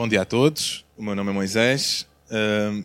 [0.00, 2.08] Bom dia a todos, o meu nome é Moisés.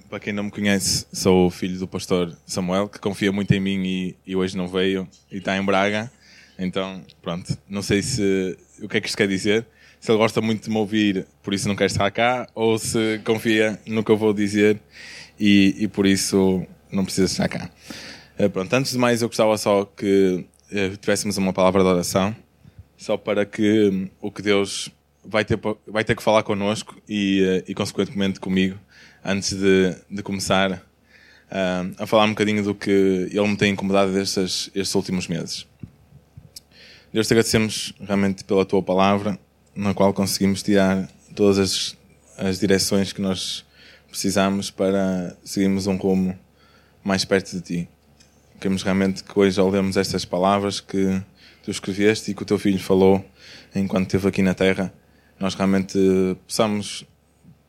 [0.09, 3.59] Para quem não me conhece, sou o filho do pastor Samuel, que confia muito em
[3.61, 6.11] mim e, e, hoje não veio e está em Braga.
[6.59, 9.65] Então, pronto, não sei se o que é que isto quer dizer.
[9.97, 13.21] Se ele gosta muito de me ouvir, por isso não quer estar cá, ou se
[13.23, 14.77] confia no que eu vou dizer
[15.39, 17.69] e, e por isso não precisa estar cá.
[18.37, 22.35] Uh, pronto, antes de mais, eu gostava só que uh, tivéssemos uma palavra de oração,
[22.97, 24.91] só para que um, o que Deus
[25.25, 28.77] vai ter, vai ter que falar connosco e, eh, e consequentemente comigo
[29.23, 32.91] antes de, de começar uh, a falar um bocadinho do que
[33.31, 35.65] ele me tem incomodado estes, estes últimos meses.
[37.11, 39.39] Deus te agradecemos realmente pela tua palavra,
[39.75, 41.97] na qual conseguimos tirar todas as,
[42.37, 43.65] as direções que nós
[44.09, 46.37] precisamos para seguirmos um rumo
[47.03, 47.89] mais perto de ti.
[48.59, 51.21] Queremos realmente que hoje, ao lermos estas palavras que
[51.63, 53.23] tu escreveste e que o teu filho falou
[53.75, 54.93] enquanto esteve aqui na Terra,
[55.39, 55.97] nós realmente
[56.47, 57.05] possamos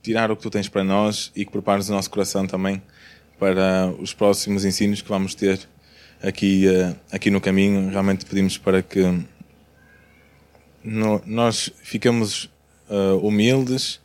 [0.02, 2.80] tirar o que tu tens para nós e que prepares o nosso coração também
[3.38, 5.68] para os próximos ensinos que vamos ter
[6.22, 7.90] aqui, eh, aqui no caminho.
[7.90, 9.02] Realmente pedimos para que
[10.84, 12.44] nós fiquemos
[12.88, 14.00] uh, humildes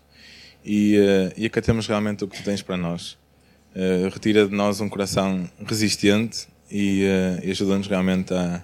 [0.66, 3.20] e, uh, e acatemos realmente o que tu tens para nós.
[4.12, 7.04] Retira de nós um coração resistente e,
[7.42, 8.62] e ajuda-nos realmente a,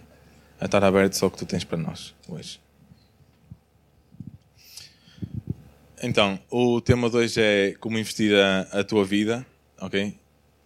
[0.60, 2.60] a estar abertos ao que tu tens para nós hoje.
[6.02, 9.44] Então, o tema de hoje é como investir a, a, tua vida,
[9.82, 10.14] ok?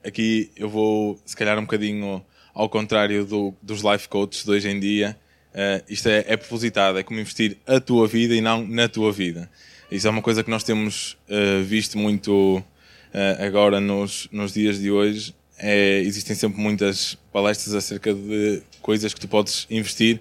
[0.04, 2.22] Aqui eu vou, se calhar, um bocadinho
[2.54, 5.18] ao contrário do, dos life coaches de hoje em dia.
[5.54, 9.12] Uh, isto é, é propositado, é como investir a tua vida e não na tua
[9.14, 9.50] vida.
[9.90, 14.80] Isso é uma coisa que nós temos uh, visto muito uh, agora nos, nos dias
[14.80, 15.34] de hoje.
[15.58, 20.20] É, existem sempre muitas palestras acerca de coisas que tu podes investir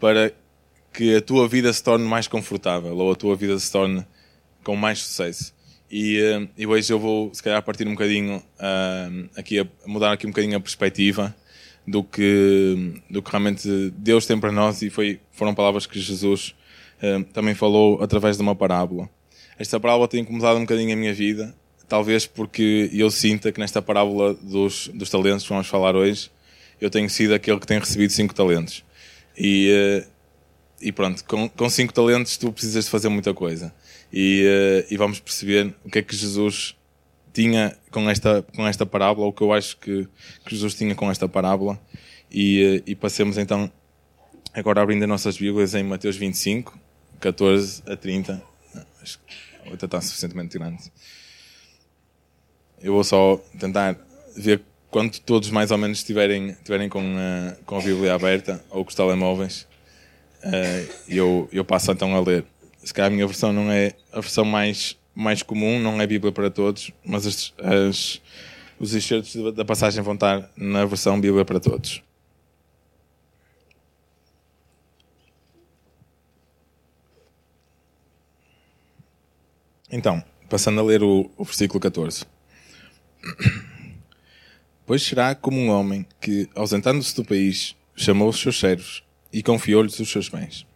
[0.00, 0.32] para
[0.92, 4.04] que a tua vida se torne mais confortável ou a tua vida se torne
[4.64, 5.54] com mais sucesso.
[5.90, 10.12] E, uh, e hoje eu vou, se calhar, partir um bocadinho uh, aqui, a mudar
[10.12, 11.32] aqui um bocadinho a perspectiva
[11.86, 16.54] do que, do que realmente Deus tem para nós e foi, foram palavras que Jesus
[17.00, 19.08] uh, também falou através de uma parábola.
[19.56, 21.54] Esta parábola tem incomodado um bocadinho a minha vida,
[21.88, 26.28] talvez porque eu sinta que nesta parábola dos, dos talentos que vamos falar hoje,
[26.80, 28.82] eu tenho sido aquele que tem recebido cinco talentos.
[29.38, 30.04] E,
[30.80, 33.72] e pronto, com, com cinco talentos tu precisas de fazer muita coisa
[34.16, 36.76] e, uh, e vamos perceber o que é que Jesus
[37.32, 40.06] tinha com esta, com esta parábola, o que eu acho que,
[40.46, 41.80] que Jesus tinha com esta parábola.
[42.30, 43.68] E, uh, e passemos então
[44.54, 46.78] agora abrindo as nossas Bíblias em Mateus 25,
[47.18, 48.40] 14 a 30.
[48.72, 49.34] Não, acho que
[49.66, 50.92] a outra está suficientemente grande.
[52.80, 53.98] Eu vou só tentar
[54.36, 58.84] ver quando todos mais ou menos estiverem, estiverem com, uh, com a Bíblia aberta ou
[58.84, 59.66] com os telemóveis,
[60.44, 62.44] uh, eu, eu passo então a ler
[62.84, 66.32] se calhar a minha versão não é a versão mais, mais comum, não é Bíblia
[66.32, 68.22] para todos, mas as, as,
[68.78, 72.02] os excertos da passagem vão estar na versão Bíblia para todos.
[79.90, 82.24] Então, passando a ler o, o versículo 14.
[84.86, 89.02] Pois será como um homem que, ausentando-se do país, chamou os seus servos
[89.32, 90.66] e confiou-lhes os seus bens.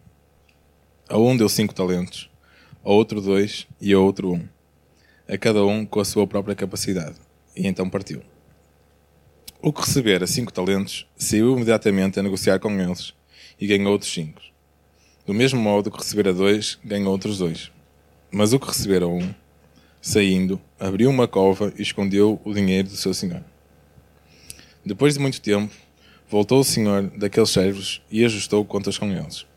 [1.09, 2.29] A um deu cinco talentos,
[2.85, 4.47] a outro dois e a outro um,
[5.27, 7.15] a cada um com a sua própria capacidade.
[7.55, 8.21] E então partiu.
[9.59, 13.15] O que recebera cinco talentos saiu imediatamente a negociar com eles
[13.59, 14.39] e ganhou outros cinco.
[15.25, 17.71] Do mesmo modo que recebera dois, ganhou outros dois.
[18.31, 19.33] Mas o que recebera um,
[19.99, 23.43] saindo, abriu uma cova e escondeu o dinheiro do seu senhor.
[24.85, 25.73] Depois de muito tempo,
[26.29, 29.47] voltou o senhor daqueles servos e ajustou contas com eles.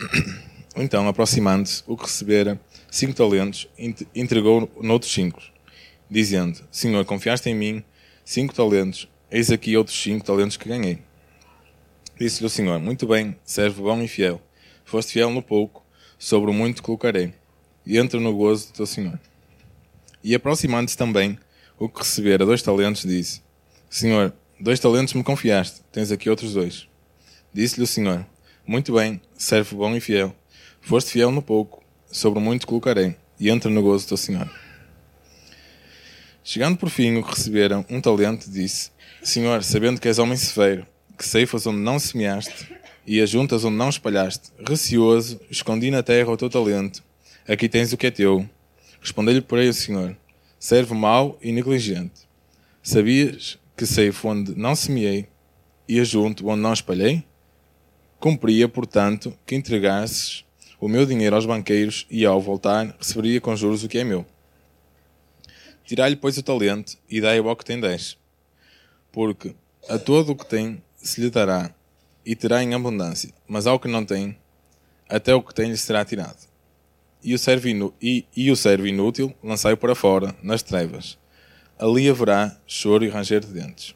[0.76, 3.68] Então, aproximando-se, o que recebera cinco talentos,
[4.14, 5.40] entregou noutros cinco,
[6.10, 7.84] dizendo: Senhor, confiaste em mim
[8.24, 10.98] cinco talentos, eis aqui outros cinco talentos que ganhei.
[12.18, 14.40] Disse-lhe o Senhor: Muito bem, servo bom e fiel.
[14.84, 15.84] Foste fiel no pouco,
[16.18, 17.32] sobre o muito colocarei,
[17.86, 19.18] e entra no gozo do teu Senhor.
[20.24, 21.38] E aproximando-se também,
[21.78, 23.42] o que recebera dois talentos, disse:
[23.88, 26.88] Senhor, dois talentos me confiaste, tens aqui outros dois.
[27.52, 28.26] Disse-lhe o Senhor:
[28.66, 30.34] Muito bem, servo bom e fiel.
[30.84, 31.82] Foste fiel no pouco,
[32.12, 34.50] sobre muito colocarei, e entra no gozo do teu Senhor.
[36.42, 38.90] Chegando por fim o que receberam um talento, disse:
[39.22, 40.86] Senhor, sabendo que és homem severo,
[41.16, 42.70] que ceifas onde não semeaste
[43.06, 47.02] e ajuntas onde não espalhaste, receoso, escondi na terra o teu talento.
[47.48, 48.46] Aqui tens o que é teu.
[49.00, 50.14] Respondeu-lhe, porém, o Senhor:
[50.58, 52.28] Servo mau e negligente.
[52.82, 55.28] Sabias que ceifo onde não semeei
[55.88, 57.24] e ajunto onde não espalhei?
[58.20, 60.43] Cumpria, portanto, que entregasses
[60.84, 64.26] o meu dinheiro aos banqueiros e, ao voltar, receberia com juros o que é meu.
[65.82, 68.18] Tirai-lhe, pois, o talento e dai-o ao que tem dez.
[69.10, 69.54] Porque
[69.88, 71.74] a todo o que tem se lhe dará
[72.22, 74.36] e terá em abundância, mas ao que não tem,
[75.08, 76.46] até o que tem lhe será tirado.
[77.22, 81.16] E o servo, e, e o servo inútil lançai-o para fora, nas trevas.
[81.78, 83.94] Ali haverá choro e ranger de dentes.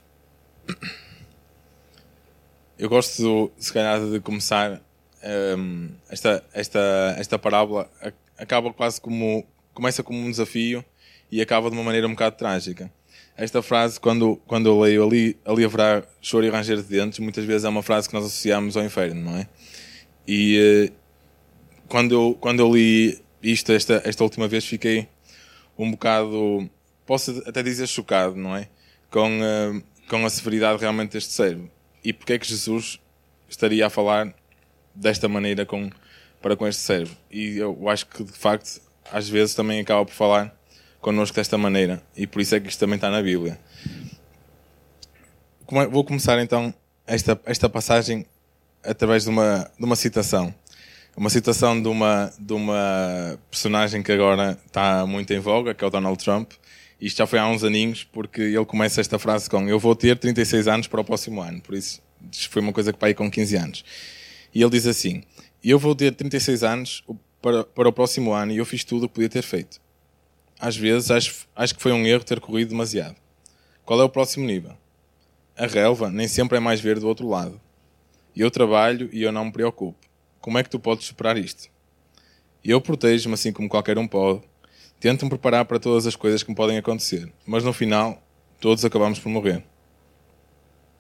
[2.79, 4.81] Eu gosto, se calhar, de começar
[5.23, 7.91] um, esta, esta, esta parábola.
[8.37, 9.47] Acaba quase como.
[9.75, 10.85] Começa como um desafio
[11.31, 12.91] e acaba de uma maneira um bocado trágica.
[13.37, 17.45] Esta frase, quando, quando eu leio ali, ali haverá choro e ranger de dentes, muitas
[17.45, 19.47] vezes é uma frase que nós associamos ao inferno, não é?
[20.27, 20.93] E uh,
[21.87, 25.07] quando, eu, quando eu li isto esta, esta última vez, fiquei
[25.79, 26.69] um bocado,
[27.07, 28.69] posso até dizer chocado, não é?
[29.09, 31.71] Com, uh, com a severidade realmente deste servo.
[32.03, 32.99] E porque é que Jesus
[33.49, 34.35] estaria a falar
[34.99, 35.91] desta maneira com,
[36.43, 37.17] para com este servo?
[37.31, 38.81] E eu acho que, de facto,
[39.11, 40.55] às vezes também acaba por falar
[41.01, 42.03] connosco desta maneira.
[42.17, 43.59] E por isso é que isto também está na Bíblia.
[45.91, 46.73] Vou começar então
[47.07, 48.27] esta, esta passagem
[48.83, 50.55] através de uma, de uma citação.
[51.17, 55.87] Uma citação de uma, de uma personagem que agora está muito em voga, que é
[55.87, 56.53] o Donald Trump.
[57.01, 60.17] Isto já foi há uns aninhos, porque ele começa esta frase com Eu vou ter
[60.17, 61.61] 36 anos para o próximo ano.
[61.61, 62.01] Por isso,
[62.51, 63.85] foi uma coisa que pai com 15 anos.
[64.55, 65.23] E ele diz assim:
[65.63, 67.05] Eu vou ter 36 anos
[67.41, 69.81] para, para o próximo ano e eu fiz tudo o que podia ter feito
[70.59, 73.17] às vezes, acho, acho que foi um erro ter corrido demasiado.
[73.85, 74.73] Qual é o próximo nível?
[75.57, 77.61] A relva nem sempre é mais verde do outro lado.
[78.37, 79.99] Eu trabalho e eu não me preocupo.
[80.41, 81.69] Como é que tu podes superar isto?
[82.65, 84.43] Eu protejo-me assim como qualquer um pode.
[85.01, 87.33] Tento-me preparar para todas as coisas que me podem acontecer.
[87.47, 88.21] Mas no final,
[88.61, 89.65] todos acabamos por morrer.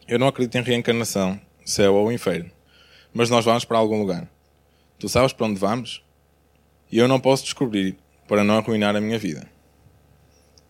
[0.06, 2.50] Eu não acredito em reencarnação, céu ou inferno.
[3.12, 4.28] Mas nós vamos para algum lugar.
[4.98, 6.04] Tu sabes para onde vamos?
[6.90, 7.96] E eu não posso descobrir
[8.26, 9.48] para não arruinar a minha vida.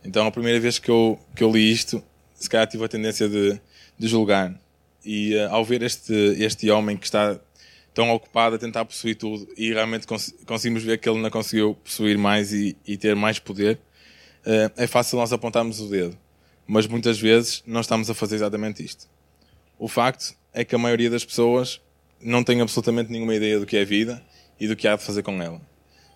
[0.04, 2.02] Então, a primeira vez que eu, que eu li isto,
[2.34, 3.60] se calhar tive a tendência de,
[3.98, 4.58] de julgar.
[5.04, 7.38] E uh, ao ver este, este homem que está
[7.92, 11.74] tão ocupado a tentar possuir tudo e realmente cons conseguimos ver que ele não conseguiu
[11.74, 13.80] possuir mais e, e ter mais poder,
[14.46, 16.16] uh, é fácil nós apontarmos o dedo.
[16.66, 19.08] Mas muitas vezes não estamos a fazer exatamente isto.
[19.78, 21.80] O facto é que a maioria das pessoas
[22.20, 24.22] não tem absolutamente nenhuma ideia do que é vida
[24.58, 25.60] e do que há de fazer com ela.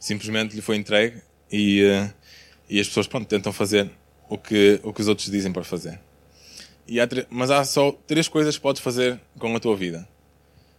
[0.00, 2.12] Simplesmente lhe foi entregue e, uh,
[2.68, 3.90] e as pessoas pronto, tentam fazer
[4.28, 6.00] o que, o que os outros dizem para fazer.
[6.86, 10.08] E há mas há só três coisas que podes fazer com a tua vida: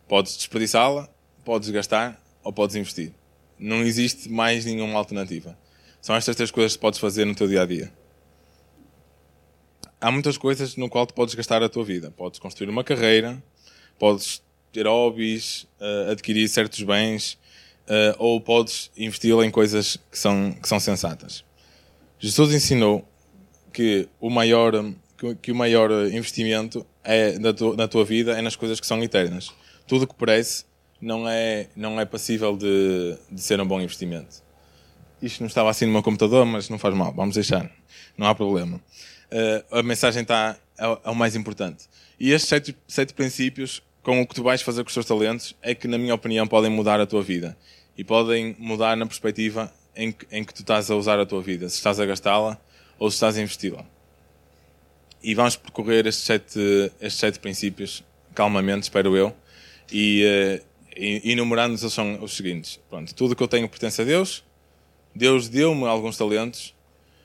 [0.08, 1.10] podes desperdiçá-la,
[1.46, 3.14] podes gastar ou podes investir.
[3.58, 5.58] Não existe mais nenhuma alternativa.
[6.02, 7.94] São estas três coisas que podes fazer no teu dia a dia.
[10.02, 12.12] Há muitas coisas no qual tu podes gastar a tua vida.
[12.12, 13.42] Podes construir uma carreira,
[13.98, 14.43] podes
[14.74, 17.38] ter hobbies, uh, adquirir certos bens,
[17.88, 21.46] uh, ou podes investi-la em coisas que são, que são sensatas.
[22.20, 23.08] Jesus ensinou
[23.72, 24.74] que o maior,
[25.42, 29.02] que, o maior investimento é na, tu, na tua vida é nas coisas que são
[29.04, 29.52] eternas.
[29.88, 30.66] Tudo que parece
[31.00, 34.42] não é, não é passível de, de ser um bom investimento.
[35.22, 37.70] Isto não estava assim no meu computador, mas não faz mal, vamos deixar,
[38.18, 38.78] não há problema.
[39.32, 41.86] Uh, a mensagem está é, é, o mais importante.
[42.20, 45.56] E estes sete, sete princípios com o que tu vais fazer com os teus talentos
[45.62, 47.58] é que, na minha opinião, podem mudar a tua vida.
[47.98, 51.42] E podem mudar na perspectiva em que, em que tu estás a usar a tua
[51.42, 51.70] vida.
[51.70, 52.60] Se estás a gastá-la
[53.00, 53.86] ou se estás a investi-la.
[55.24, 56.60] E vamos percorrer estes sete,
[57.00, 58.04] estes sete princípios
[58.36, 59.34] calmamente, espero eu.
[59.90, 60.66] E, uh,
[61.24, 62.80] enumerando-nos eles são os seguintes.
[62.90, 64.44] Pronto, tudo o que eu tenho pertence a Deus.
[65.16, 66.76] Deus deu-me alguns talentos.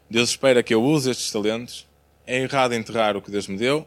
[0.08, 1.88] Deus espera que eu use estes talentos.
[2.24, 3.86] É errado enterrar o que Deus me deu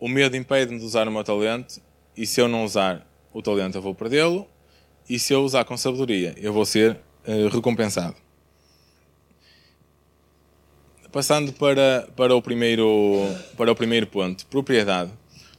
[0.00, 1.80] o medo impede-me de usar o meu talento
[2.16, 4.46] e se eu não usar o talento eu vou perdê-lo
[5.08, 8.16] e se eu usar com sabedoria eu vou ser uh, recompensado.
[11.10, 12.86] Passando para, para, o primeiro,
[13.56, 15.10] para o primeiro ponto, propriedade.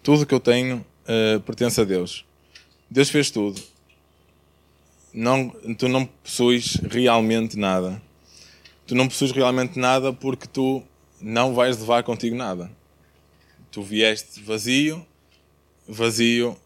[0.04, 2.24] Tudo que eu tenho uh, pertence a Deus.
[2.90, 3.60] Deus fez tudo.
[5.12, 8.00] Não, tu não possuis realmente nada.
[8.86, 10.84] Tu não possuis realmente nada porque tu
[11.20, 12.72] não vais levar contigo nada
[13.72, 15.06] tu vieste vazio,
[15.88, 16.58] vazio,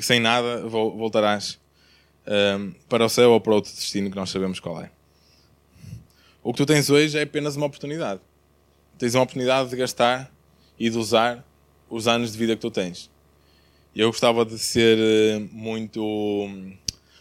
[0.00, 1.58] sem nada, voltarás
[2.26, 4.90] um, para o céu ou para outro destino que nós sabemos qual é.
[6.42, 8.20] O que tu tens hoje é apenas uma oportunidade.
[8.98, 10.32] Tens uma oportunidade de gastar
[10.78, 11.44] e de usar
[11.90, 13.10] os anos de vida que tu tens.
[13.94, 16.72] Eu gostava de ser eh, muito hum,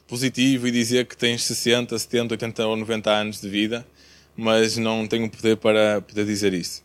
[0.08, 3.88] positivo e dizer que tens 60, 70, 80 ou 90 anos de vida,
[4.36, 6.84] mas não tenho poder para poder dizer isso.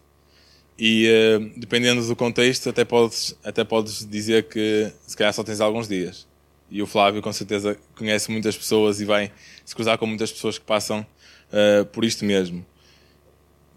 [0.84, 5.60] E uh, dependendo do contexto, até podes, até podes dizer que se calhar só tens
[5.60, 6.26] alguns dias.
[6.68, 9.30] E o Flávio, com certeza, conhece muitas pessoas e vai
[9.64, 11.06] se cruzar com muitas pessoas que passam
[11.52, 12.66] uh, por isto mesmo.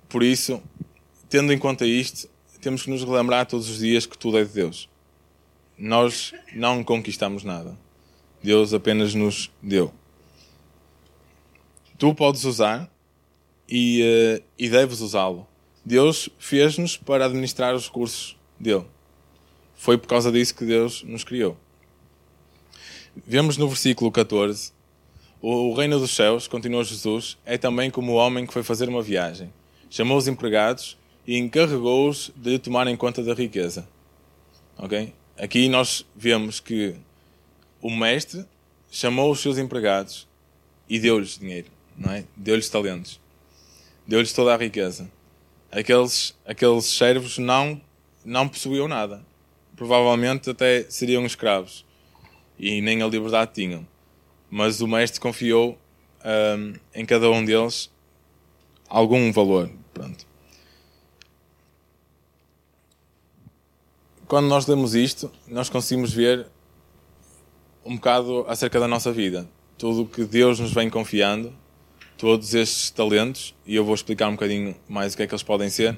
[0.09, 0.59] Por isso,
[1.29, 2.27] tendo em conta isto,
[2.59, 4.89] temos que nos relembrar todos os dias que tudo é de Deus.
[5.77, 7.77] Nós não conquistamos nada.
[8.41, 9.93] Deus apenas nos deu.
[11.99, 12.91] Tu podes usar
[13.69, 14.01] e,
[14.41, 15.47] uh, e deves usá-lo.
[15.85, 18.85] Deus fez-nos para administrar os recursos dele.
[19.75, 21.55] Foi por causa disso que Deus nos criou.
[23.15, 24.71] Vemos no versículo 14:
[25.39, 29.01] O reino dos céus, continua Jesus, é também como o homem que foi fazer uma
[29.01, 29.53] viagem.
[29.89, 33.87] Chamou os empregados e encarregou-os de tomarem conta da riqueza.
[34.77, 35.13] Ok?
[35.37, 36.95] Aqui nós vemos que
[37.81, 38.45] o mestre
[38.89, 40.27] chamou os seus empregados
[40.89, 42.25] e deu-lhes dinheiro, não é?
[42.35, 43.19] Deu-lhes talentos.
[44.07, 45.09] Deu-lhes toda a riqueza.
[45.71, 47.81] Aqueles, aqueles servos não,
[48.23, 49.25] não possuíam nada.
[49.75, 51.85] Provavelmente até seriam escravos
[52.57, 53.85] e nem a liberdade tinham.
[54.49, 55.77] Mas o mestre confiou
[56.23, 57.91] um, em cada um deles
[58.87, 59.69] algum valor.
[59.93, 60.25] Pronto.
[64.27, 66.47] Quando nós lemos isto, nós conseguimos ver
[67.85, 69.47] um bocado acerca da nossa vida.
[69.77, 71.53] Tudo o que Deus nos vem confiando,
[72.17, 75.43] todos estes talentos, e eu vou explicar um bocadinho mais o que é que eles
[75.43, 75.97] podem ser,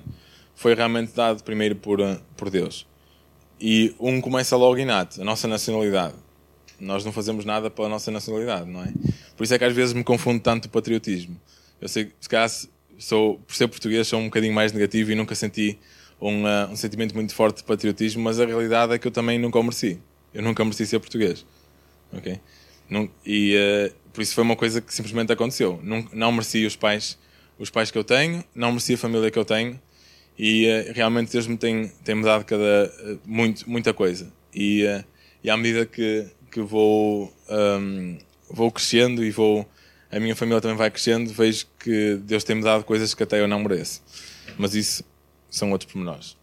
[0.55, 1.99] foi realmente dado primeiro por,
[2.35, 2.87] por Deus.
[3.59, 6.15] E um começa logo inato, a nossa nacionalidade.
[6.79, 8.93] Nós não fazemos nada pela nossa nacionalidade, não é?
[9.35, 11.39] Por isso é que às vezes me confundo tanto o patriotismo.
[11.81, 12.49] Eu sei que, se calhar,
[12.97, 15.77] sou, por ser português, sou um bocadinho mais negativo e nunca senti
[16.21, 19.39] um, uh, um sentimento muito forte de patriotismo, mas a realidade é que eu também
[19.39, 19.99] nunca o mereci.
[20.33, 21.45] Eu nunca mereci ser português.
[22.13, 22.39] Ok?
[23.25, 25.79] E uh, por isso foi uma coisa que simplesmente aconteceu.
[25.83, 27.19] Não, não mereci os pais,
[27.59, 29.79] os pais que eu tenho, não mereci a família que eu tenho
[30.35, 32.91] e uh, realmente Deus me tem, tem me dado cada,
[33.23, 34.33] muito, muita coisa.
[34.51, 34.85] E,
[35.43, 38.17] e à medida que, que vou, um,
[38.49, 39.69] vou crescendo e vou
[40.11, 43.47] a minha família também vai crescendo, vejo que Deus tem-me dado coisas que até eu
[43.47, 44.01] não mereço.
[44.57, 45.03] Mas isso
[45.47, 46.35] são outros pormenores.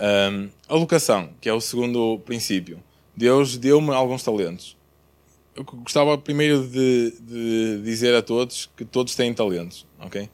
[0.00, 2.82] Um, a locação, que é o segundo princípio.
[3.16, 4.75] Deus deu-me alguns talentos.
[5.56, 10.28] Eu gostava primeiro de, de, dizer a todos que todos têm talentos, ok?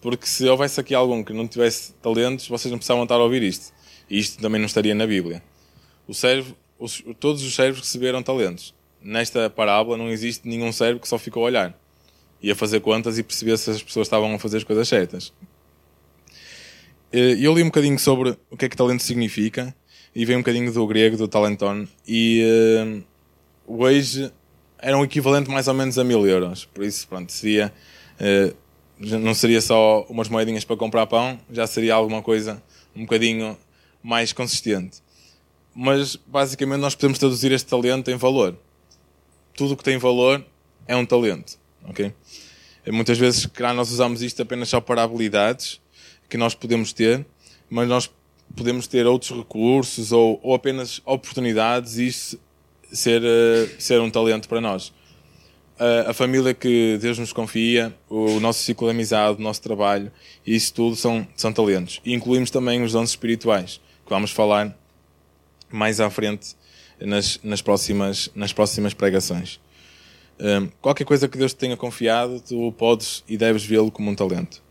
[0.00, 3.42] Porque se houvesse aqui algum que não tivesse talentos, vocês não precisavam estar a ouvir
[3.42, 3.72] isto.
[4.08, 5.42] E isto também não estaria na Bíblia.
[6.08, 8.74] O servo, os, todos os servos receberam talentos.
[9.00, 11.78] Nesta parábola não existe nenhum servo que só ficou a olhar.
[12.42, 15.32] Ia fazer contas e perceber se as pessoas estavam a fazer as coisas certas.
[17.12, 19.74] Eh, eu li um bocadinho sobre o que é que talento significa
[20.14, 23.04] e veio um bocadinho do grego, do talenton, e
[23.66, 24.30] hoje
[24.82, 26.64] era um equivalente mais ou menos a mil euros.
[26.64, 27.72] Por isso, pronto, seria.
[28.20, 28.54] Uh,
[28.98, 32.62] não seria só umas moedinhas para comprar pão, já seria alguma coisa
[32.94, 33.56] um bocadinho
[34.02, 34.98] mais consistente.
[35.74, 38.56] Mas basicamente nós podemos traduzir este talento em valor.
[39.54, 40.44] Tudo o que tem valor
[40.86, 41.58] é um talento.
[41.84, 42.12] ok?
[42.88, 45.80] Muitas vezes, claro, nós usamos isto apenas só para habilidades,
[46.28, 47.24] que nós podemos ter,
[47.70, 48.10] mas nós
[48.54, 52.38] podemos ter outros recursos ou, ou apenas oportunidades e isso
[52.92, 54.88] ser, uh, ser um talento para nós.
[55.78, 60.12] Uh, a família que Deus nos confia, o nosso ciclo de amizade, o nosso trabalho,
[60.46, 62.00] isso tudo são, são talentos.
[62.04, 64.76] E incluímos também os dons espirituais, que vamos falar
[65.70, 66.54] mais à frente
[67.00, 69.58] nas, nas, próximas, nas próximas pregações.
[70.38, 74.10] Um, eh, qualquer coisa que Deus te tenha confiado, tu podes e deves vê-lo como
[74.10, 74.62] um talento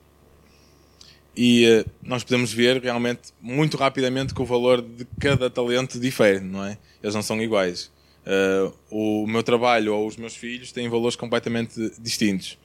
[1.35, 6.41] e uh, nós podemos ver realmente muito rapidamente que o valor de cada talento difere,
[6.41, 6.77] não é?
[7.01, 7.91] Eles não são iguais.
[8.25, 12.57] Uh, o meu trabalho ou os meus filhos têm valores completamente distintos,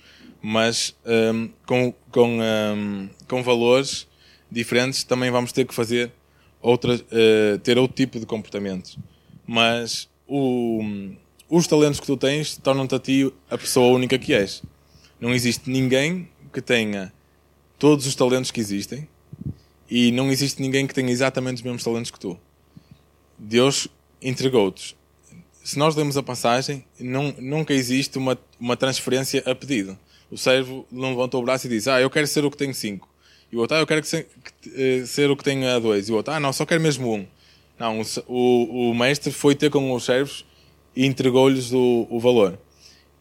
[0.43, 4.07] mas um, ehm, com, com, um, ehm, com valores
[4.51, 6.13] diferentes também vamos ter que fazer
[6.61, 8.99] outra, uh, ter outro tipo de comportamento.
[9.47, 10.83] Mas o,
[11.49, 14.63] os talentos que tu tens tornam-te a ti a pessoa única que és.
[15.21, 17.13] Não existe ninguém que tenha
[17.79, 19.09] todos os talentos que existem
[19.89, 22.39] e não existe ninguém que tenha exatamente os mesmos talentos que tu.
[23.39, 23.89] Deus
[24.21, 24.96] entregou-te.
[25.67, 29.99] Se nós lemos a passagem, não, nunca existe uma, uma transferência a pedido.
[30.31, 32.73] O servo não levantou o braço e diz: Ah, eu quero ser o que tenho
[32.73, 33.09] cinco.
[33.51, 34.25] E o outro, ah, eu quero que se,
[34.63, 36.09] que, uh, ser o que tenho a dois.
[36.09, 37.27] E o outro, ah, não, só quero mesmo um.
[37.79, 40.45] Não, o, o, o mestre foi ter com os servos
[40.95, 42.57] e entregou-lhes o, o valor.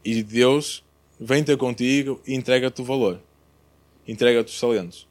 [0.03, 0.83] E Deus
[1.19, 3.19] vem ter contigo e entrega-te o valor
[4.07, 5.07] entrega-te os talentos.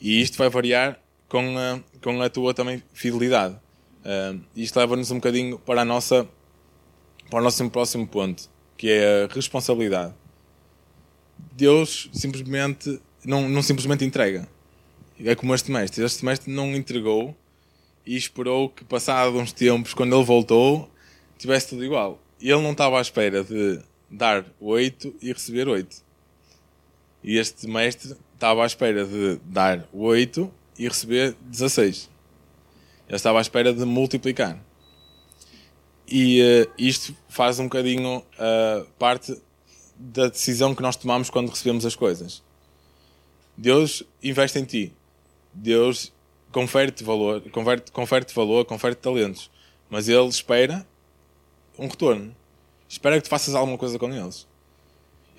[0.00, 3.54] E isto vai variar com a, com a tua também fidelidade.
[4.00, 6.26] Uh, isto leva-nos um bocadinho para a nossa
[7.30, 10.12] para o nosso próximo ponto, que é a responsabilidade.
[11.52, 14.48] Deus simplesmente não, não simplesmente entrega.
[15.24, 16.04] É como este mestre.
[16.04, 17.36] Este mestre não entregou
[18.06, 20.90] e esperou que, passado uns tempos, quando ele voltou,
[21.38, 22.20] tivesse tudo igual.
[22.40, 25.96] ele não estava à espera de dar 8 e receber 8.
[27.22, 32.08] E este mestre estava à espera de dar 8 e receber 16.
[33.06, 34.58] Ele estava à espera de multiplicar.
[36.10, 39.40] E uh, isto faz um bocadinho uh, parte
[39.96, 42.42] da decisão que nós tomamos quando recebemos as coisas.
[43.56, 44.92] Deus investe em ti.
[45.54, 46.12] Deus
[46.50, 49.50] confere-te valor, confere-te confere valor, confere-te talentos.
[49.88, 50.84] Mas Ele espera
[51.78, 52.34] um retorno.
[52.88, 54.48] Espera que tu faças alguma coisa com eles.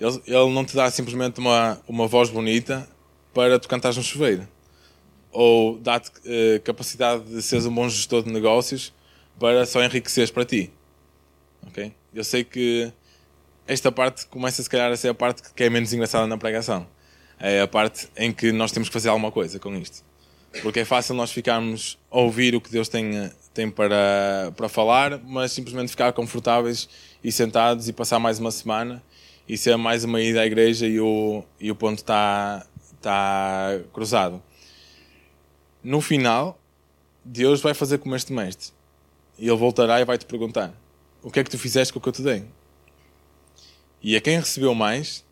[0.00, 2.88] Ele, ele não te dá simplesmente uma, uma voz bonita
[3.34, 4.48] para tu cantares no chuveiro.
[5.30, 8.92] Ou dá-te uh, capacidade de seres um bom gestor de negócios
[9.38, 10.72] para só enriqueceres para ti.
[11.66, 11.92] Ok?
[12.14, 12.92] Eu sei que
[13.66, 16.86] esta parte começa se calhar a ser a parte que é menos engraçada na pregação.
[17.38, 20.04] É a parte em que nós temos que fazer alguma coisa com isto.
[20.60, 25.18] Porque é fácil nós ficarmos a ouvir o que Deus tem, tem para, para falar,
[25.24, 26.88] mas simplesmente ficar confortáveis
[27.24, 29.02] e sentados e passar mais uma semana
[29.48, 34.42] e ser mais uma ida à igreja e o, e o ponto está, está cruzado.
[35.82, 36.58] No final,
[37.24, 38.72] Deus vai fazer como este mestre.
[39.42, 40.72] E ele voltará e vai te perguntar:
[41.20, 42.44] O que é que tu fizeste com o que eu te dei?
[44.00, 45.24] E a quem recebeu mais,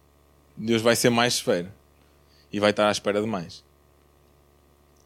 [0.57, 1.69] Deus vai ser mais severo
[2.53, 3.63] e vai estar à espera de mais.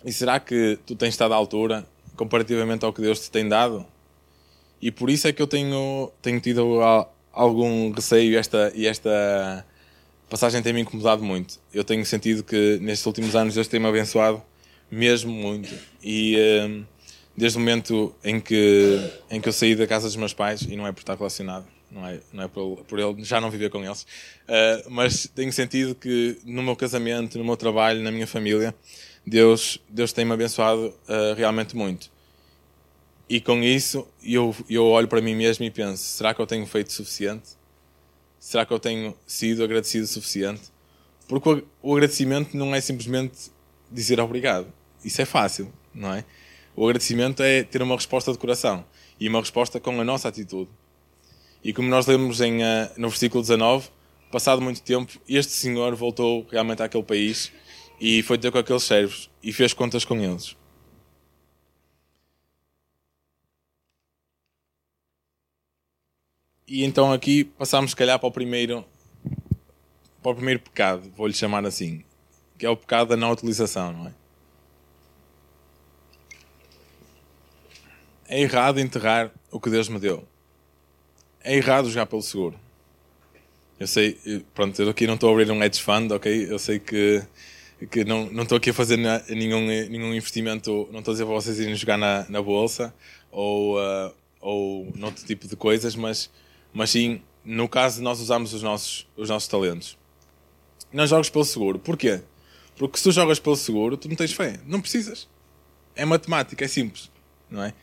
[0.02, 3.87] E será que tu tens estado à altura comparativamente ao que Deus te tem dado?
[4.80, 6.80] E por isso é que eu tenho, tenho tido
[7.30, 9.66] algum receio e esta, e esta
[10.30, 11.61] passagem tem me incomodado muito.
[11.75, 14.42] Eu tenho sentido que nestes últimos anos Deus tem-me abençoado
[14.90, 15.75] mesmo muito.
[16.02, 16.87] E uh,
[17.36, 18.98] desde o momento em que,
[19.30, 21.66] em que eu saí da casa dos meus pais, e não é por estar relacionado,
[21.90, 25.52] não é, não é por, por ele já não viver com eles, uh, mas tenho
[25.52, 28.74] sentido que no meu casamento, no meu trabalho, na minha família,
[29.26, 32.12] Deus, Deus tem-me abençoado uh, realmente muito.
[33.28, 36.66] E com isso, eu, eu olho para mim mesmo e penso: será que eu tenho
[36.66, 37.50] feito o suficiente?
[38.38, 40.62] Será que eu tenho sido agradecido o suficiente?
[41.26, 43.50] Porque o, o agradecimento não é simplesmente
[43.90, 44.66] dizer obrigado.
[45.02, 46.24] Isso é fácil, não é?
[46.76, 48.84] O agradecimento é ter uma resposta de coração
[49.20, 50.70] e uma resposta com a nossa atitude.
[51.62, 53.88] E como nós lemos em, uh, no versículo 19,
[54.30, 57.52] passado muito tempo, este senhor voltou realmente àquele país
[58.00, 60.56] e foi ter com aqueles servos e fez contas com eles.
[66.66, 68.84] E então aqui passamos, se calhar, para o primeiro,
[70.22, 72.02] para o primeiro pecado, vou-lhe chamar assim,
[72.58, 74.23] que é o pecado da não utilização, não é?
[78.28, 80.26] É errado enterrar o que Deus me deu.
[81.42, 82.58] É errado jogar pelo seguro.
[83.78, 84.18] Eu sei,
[84.54, 86.50] pronto, eu aqui não estou a abrir um hedge fund, ok?
[86.50, 87.22] Eu sei que,
[87.90, 88.96] que não, não estou aqui a fazer
[89.28, 92.94] nenhum, nenhum investimento, não estou a dizer para vocês irem jogar na, na bolsa
[93.30, 96.30] ou, uh, ou noutro tipo de coisas, mas,
[96.72, 99.98] mas sim, no caso nós usarmos os nossos, os nossos talentos.
[100.92, 101.78] Não jogas pelo seguro.
[101.78, 102.22] Porquê?
[102.76, 104.60] Porque se tu jogas pelo seguro, tu não tens fé.
[104.66, 105.28] Não precisas.
[105.96, 107.10] É matemática, é simples.
[107.50, 107.74] Não é?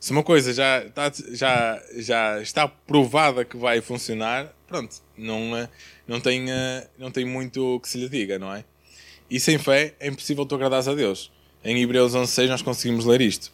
[0.00, 5.68] Se uma coisa já está, já, já está provada que vai funcionar, pronto, não, é,
[6.06, 8.64] não, tem, eh, não tem muito que se lhe diga, não é?
[9.28, 11.32] E sem fé é impossível tu agradares a Deus.
[11.64, 13.52] Em Hebreus 11.6 nós conseguimos ler isto.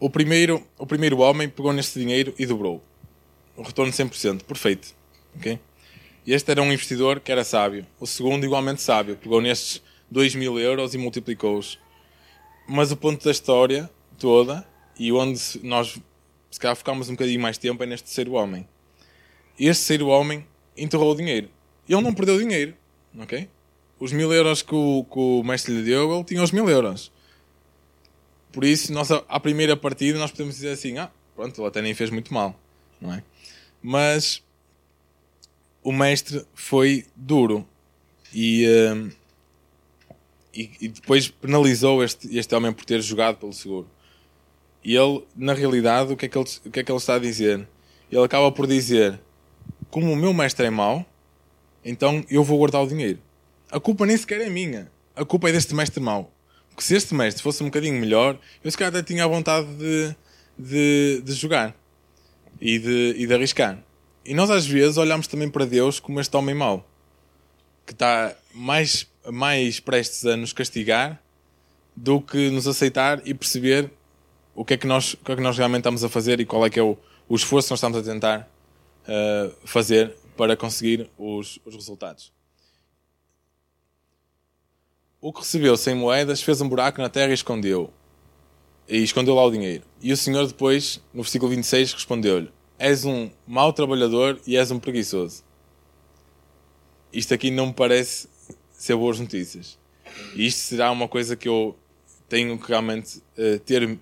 [0.00, 2.82] O primeiro, o primeiro homem pegou neste dinheiro e dobrou.
[3.56, 4.42] O retorno 100%.
[4.42, 4.94] Perfeito.
[5.36, 5.58] Okay?
[6.26, 7.86] Este era um investidor que era sábio.
[8.00, 11.78] O segundo, igualmente sábio, pegou nestes 2 mil euros e multiplicou-os.
[12.68, 14.66] Mas o ponto da história toda,
[14.98, 15.98] e onde nós
[16.50, 18.66] se calhar focámos um bocadinho mais tempo, é neste terceiro homem.
[19.58, 21.50] Este terceiro homem enterrou o dinheiro.
[21.88, 22.74] Ele não perdeu dinheiro,
[23.18, 23.48] ok?
[23.98, 27.12] Os mil euros que o, que o mestre lhe deu, ele tinha os mil euros.
[28.52, 31.94] Por isso, nós, à primeira partida, nós podemos dizer assim: ah, pronto, ele até nem
[31.94, 32.58] fez muito mal,
[33.00, 33.22] não é?
[33.82, 34.42] Mas
[35.82, 37.66] o mestre foi duro
[38.32, 39.12] e, uh,
[40.54, 43.88] e, e, depois penalizou este, este homem por ter jogado pelo seguro.
[44.86, 47.16] E ele, na realidade, o que, é que ele, o que é que ele está
[47.16, 47.66] a dizer?
[48.08, 49.20] Ele acaba por dizer:
[49.90, 51.04] Como o meu mestre é mau,
[51.84, 53.18] então eu vou guardar o dinheiro.
[53.68, 54.88] A culpa nem sequer é minha.
[55.16, 56.32] A culpa é deste mestre mau.
[56.68, 59.66] Porque se este mestre fosse um bocadinho melhor, eu se calhar até tinha a vontade
[59.74, 60.14] de,
[60.56, 61.74] de, de jogar
[62.60, 63.82] e de, e de arriscar.
[64.24, 66.88] E nós às vezes olhamos também para Deus como este homem mau,
[67.84, 71.20] que está mais, mais prestes a nos castigar
[71.96, 73.90] do que nos aceitar e perceber
[74.56, 76.46] o que é que nós, o que é que nós realmente estamos a fazer e
[76.46, 76.96] qual é que é o,
[77.28, 78.50] o esforço que nós estamos a tentar
[79.02, 82.32] uh, fazer para conseguir os, os resultados.
[85.20, 87.92] O que recebeu sem moedas fez um buraco na terra e escondeu.
[88.88, 89.84] E escondeu lá o dinheiro.
[90.00, 94.78] E o Senhor depois, no versículo 26, respondeu-lhe: és um mau trabalhador e és um
[94.78, 95.44] preguiçoso.
[97.12, 98.28] Isto aqui não me parece
[98.72, 99.78] ser boas notícias.
[100.34, 101.76] E isto será uma coisa que eu
[102.28, 103.98] tenho que realmente uh, ter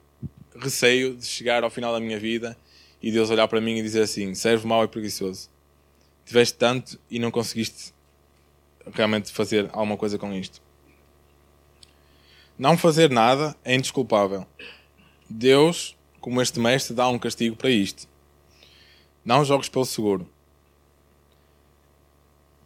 [0.57, 2.57] receio de chegar ao final da minha vida
[3.03, 5.51] e Deus olhar para mim e dizer assim: serve mau e preguiçoso.
[6.25, 7.93] Tiveste tanto e não conseguiste
[8.93, 10.63] realmente fazer alguma coisa com isto.
[12.59, 14.47] Não fazer nada é indesculpável.
[15.29, 18.09] Deus, como este mestre, dá um castigo para isto.
[19.25, 20.29] Não jogues pelo seguro.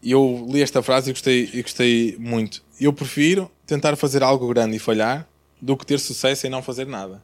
[0.02, 2.62] E eu li esta frase e gostei, e gostei muito.
[2.80, 5.28] Eu prefiro tentar fazer algo grande e falhar
[5.60, 7.22] do que ter sucesso e não fazer nada.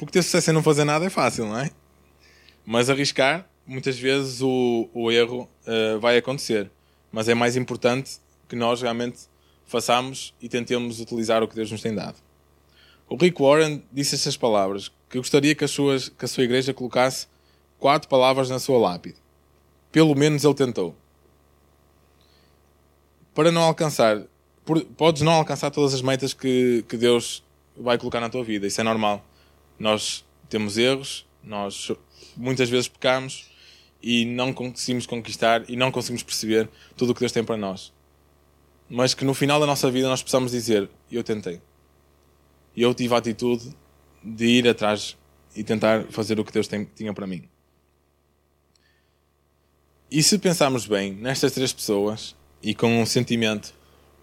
[0.00, 1.70] Porque ter sucesso e não fazer nada é fácil, não é?
[2.64, 6.70] Mas arriscar, muitas vezes o, o erro uh, vai acontecer.
[7.12, 8.12] Mas é mais importante
[8.48, 9.18] que nós realmente
[9.66, 12.16] façamos e tentemos utilizar o que Deus nos tem dado.
[13.10, 17.26] O Rick Warren disse estas palavras, que gostaria que, suas, que a sua igreja colocasse
[17.78, 19.16] quatro palavras na sua lápide.
[19.92, 20.96] Pelo menos ele tentou.
[23.34, 24.22] Para não alcançar,
[24.64, 27.44] por, podes não alcançar todas as metas que, que Deus
[27.76, 29.26] vai colocar na tua vida, isso é normal.
[29.80, 31.90] Nós temos erros, nós
[32.36, 33.50] muitas vezes pecamos
[34.00, 37.92] e não conseguimos conquistar e não conseguimos perceber tudo o que Deus tem para nós
[38.90, 41.62] mas que no final da nossa vida nós possamos dizer: Eu tentei.
[42.76, 43.70] Eu tive a atitude
[44.22, 45.16] de ir atrás
[45.54, 47.48] e tentar fazer o que Deus tem, tinha para mim.
[50.10, 53.72] E se pensarmos bem nestas três pessoas e com um sentimento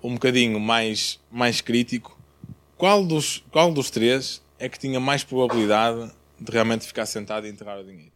[0.04, 2.18] um bocadinho mais, mais crítico,
[2.78, 7.50] qual dos, qual dos três é que tinha mais probabilidade de realmente ficar sentado e
[7.50, 8.12] enterrar o dinheiro?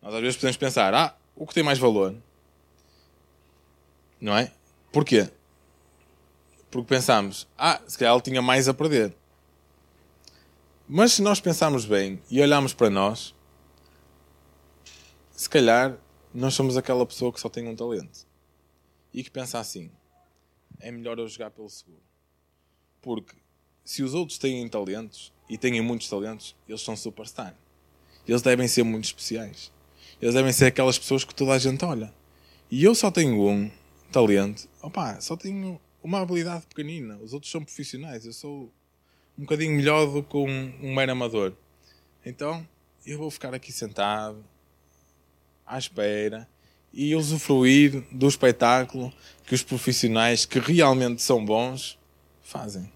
[0.00, 2.16] Nós às vezes podemos pensar, ah, o que tem mais valor?
[4.20, 4.52] Não é?
[4.90, 5.30] Porquê?
[6.70, 9.14] Porque pensamos, ah, se calhar ele tinha mais a perder.
[10.88, 13.34] Mas se nós pensarmos bem e olharmos para nós,
[15.30, 15.96] se calhar
[16.34, 18.26] nós somos aquela pessoa que só tem um talento
[19.12, 19.90] e que pensa assim:
[20.80, 22.02] é melhor eu jogar pelo seguro.
[23.02, 23.34] Porque
[23.84, 27.54] se os outros têm talentos e têm muitos talentos, eles são superstar.
[28.26, 29.72] Eles devem ser muito especiais.
[30.20, 32.14] Eles devem ser aquelas pessoas que toda a gente olha.
[32.70, 33.70] E eu só tenho um
[34.12, 37.18] talento, opa, só tenho uma habilidade pequenina.
[37.18, 38.24] Os outros são profissionais.
[38.24, 38.72] Eu sou
[39.36, 41.52] um bocadinho melhor do que um, um mero amador.
[42.24, 42.66] Então,
[43.04, 44.44] eu vou ficar aqui sentado,
[45.66, 46.48] à espera,
[46.92, 49.12] e usufruir do espetáculo
[49.44, 51.98] que os profissionais que realmente são bons
[52.52, 52.92] fazem.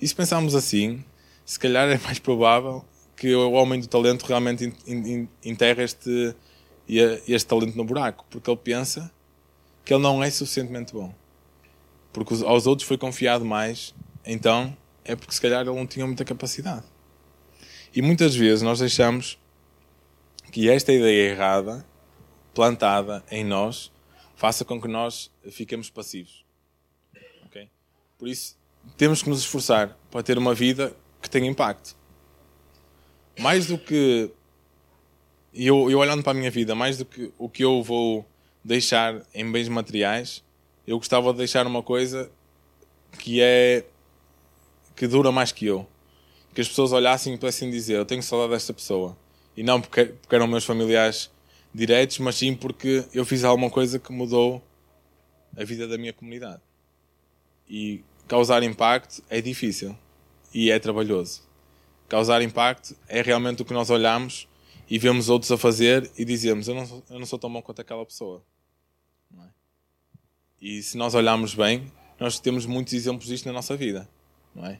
[0.00, 1.04] E se pensarmos assim,
[1.44, 4.72] se calhar é mais provável que o homem do talento realmente
[5.44, 6.34] enterre este,
[6.88, 9.12] este talento no buraco, porque ele pensa
[9.84, 11.14] que ele não é suficientemente bom.
[12.12, 16.24] Porque aos outros foi confiado mais, então é porque se calhar ele não tinha muita
[16.24, 16.84] capacidade.
[17.94, 19.38] E muitas vezes nós deixamos
[20.50, 21.86] que esta ideia errada,
[22.54, 23.92] plantada em nós,
[24.34, 26.45] faça com que nós fiquemos passivos.
[28.18, 28.56] Por isso,
[28.96, 31.96] temos que nos esforçar para ter uma vida que tenha impacto.
[33.38, 34.30] Mais do que.
[35.52, 38.26] Eu, eu olhando para a minha vida, mais do que o que eu vou
[38.62, 40.44] deixar em bens materiais,
[40.86, 42.30] eu gostava de deixar uma coisa
[43.18, 43.84] que é
[44.94, 45.86] que dura mais que eu.
[46.54, 49.16] Que as pessoas olhassem e pudessem dizer: Eu tenho saudade desta pessoa.
[49.56, 51.30] E não porque, porque eram meus familiares
[51.72, 54.62] diretos, mas sim porque eu fiz alguma coisa que mudou
[55.56, 56.60] a vida da minha comunidade.
[57.68, 59.96] E causar impacto é difícil
[60.52, 61.42] e é trabalhoso.
[62.08, 64.48] Causar impacto é realmente o que nós olhamos
[64.88, 67.80] e vemos outros a fazer e dizemos: Eu não, eu não sou tão bom quanto
[67.80, 68.42] aquela pessoa.
[69.38, 69.48] É?
[70.60, 74.08] E se nós olharmos bem, nós temos muitos exemplos disto na nossa vida.
[74.62, 74.78] É?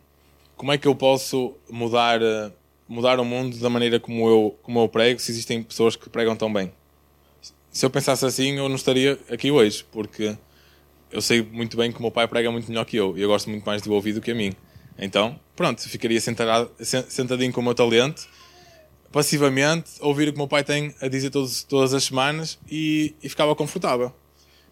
[0.56, 2.50] Como é que eu posso mudar, eh,
[2.88, 6.34] mudar o mundo da maneira como eu, como eu prego se existem pessoas que pregam
[6.34, 6.72] tão bem?
[7.70, 10.34] Se eu pensasse assim, eu não estaria aqui hoje, porque
[11.10, 13.28] eu sei muito bem que o meu pai prega muito melhor que eu e eu
[13.28, 14.52] gosto muito mais do que a mim.
[14.98, 18.26] Então, pronto, ficaria sentado, sentadinho com o meu talento,
[19.12, 23.14] passivamente, ouvir o que o meu pai tem a dizer todos, todas as semanas e,
[23.22, 24.12] e ficava confortável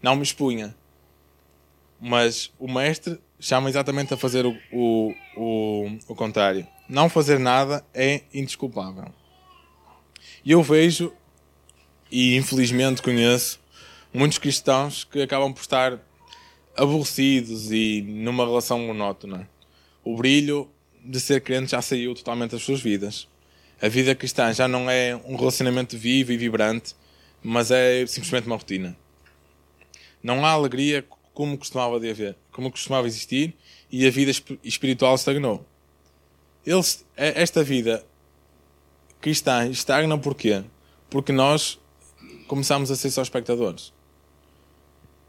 [0.04, 0.76] não me expunha.
[1.98, 6.66] Mas o mestre chama exatamente a fazer o, o, o, o contrário.
[6.86, 9.06] Não fazer nada é indesculpável.
[10.44, 11.10] E eu vejo,
[12.10, 13.58] e infelizmente conheço,
[14.12, 15.98] muitos cristãos que acabam por estar
[16.76, 19.48] aborrecidos e numa relação monótona.
[20.02, 20.68] O brilho
[21.04, 23.28] de ser crente já saiu totalmente das suas vidas.
[23.80, 26.94] A vida cristã já não é um relacionamento vivo e vibrante,
[27.42, 28.96] mas é simplesmente uma rotina.
[30.22, 33.54] Não há alegria como costumava de haver, como costumava existir,
[33.90, 34.32] e a vida
[34.62, 35.66] espiritual estagnou.
[36.64, 38.04] Eles, esta vida
[39.20, 40.62] cristãs estagnam porquê?
[41.08, 41.78] Porque nós
[42.46, 43.93] começamos a ser só espectadores.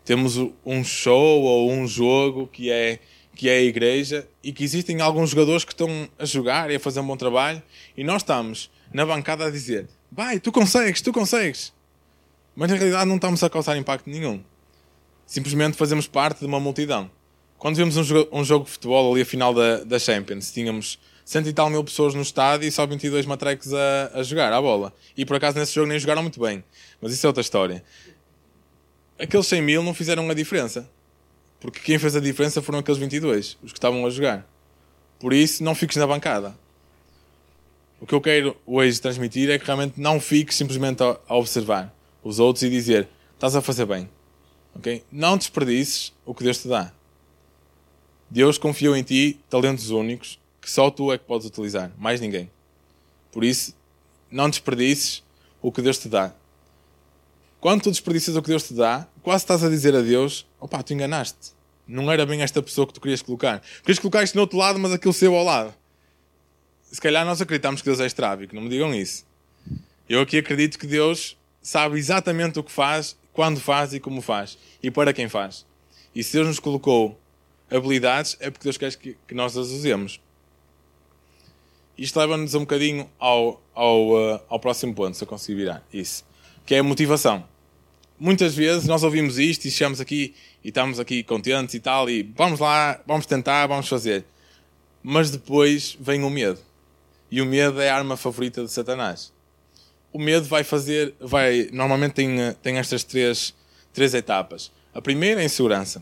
[0.06, 3.00] Temos um show ou um jogo que é,
[3.36, 6.80] que é a igreja e que existem alguns jogadores que estão a jogar e a
[6.80, 7.62] fazer um bom trabalho
[7.98, 11.74] e nós estamos na bancada a dizer vai, tu consegues, tu consegues.
[12.56, 14.42] Mas na realidade não estamos a causar impacto nenhum.
[15.26, 17.12] Simplesmente fazemos parte de uma multidão.
[17.58, 21.00] Quando vimos um jogo, um jogo de futebol ali a final da, da Champions, tínhamos
[21.26, 24.62] cento e tal mil pessoas no estádio e só 22 matrecos a, a jogar à
[24.62, 24.94] bola.
[25.18, 26.64] E por acaso nesse jogo nem jogaram muito bem.
[27.02, 27.84] Mas isso é outra história.
[29.18, 30.90] Aqueles 100 mil não fizeram a diferença.
[31.60, 34.48] Porque quem fez a diferença foram aqueles 22, os que estavam a jogar.
[35.20, 36.56] Por isso, não fiques na bancada.
[38.00, 42.40] O que eu quero hoje transmitir é que realmente não fiques simplesmente a, observar os
[42.40, 44.10] outros e dizer estás a fazer bem.
[44.76, 45.04] Okay?
[45.12, 46.92] Não desperdices o que Deus te dá.
[48.30, 52.52] Deus confiou em ti talentos únicos que só tu é que podes utilizar, mais ninguém.
[53.32, 53.76] Por isso,
[54.30, 55.24] não desperdices
[55.62, 56.34] o que Deus te dá.
[57.66, 60.84] Quando tu desperdiças o que Deus te dá, quase estás a dizer a Deus: opá,
[60.84, 61.54] tu enganaste.
[61.88, 63.60] Não era bem esta pessoa que tu querias colocar.
[63.82, 65.74] Querias colocar isto no outro lado, mas aquilo seu ao lado.
[66.84, 69.26] Se calhar nós acreditamos que Deus é estrábico, não me digam isso.
[70.08, 74.60] Eu aqui acredito que Deus sabe exatamente o que faz, quando faz e como faz.
[74.84, 75.66] E para quem faz.
[76.14, 77.20] E se Deus nos colocou
[77.68, 80.22] habilidades, é porque Deus quer que, que nós as usemos.
[81.98, 85.84] Isto leva-nos um bocadinho ao, ao, uh, ao próximo ponto, se eu conseguir virar.
[85.92, 86.24] Isso.
[86.64, 87.55] Que é a motivação.
[88.20, 92.24] Muitas vezes nós ouvimos isto e chegamos aqui e estamos aqui contentes e tal, e
[92.36, 94.26] vamos lá, vamos tentar, vamos fazer.
[95.04, 96.60] Mas depois vem o medo.
[97.30, 99.34] E o medo é a arma favorita de Satanás.
[100.14, 103.54] O medo vai fazer, vai, normalmente tem, tem estas três,
[103.94, 104.72] três etapas.
[104.94, 106.02] A primeira é a insegurança.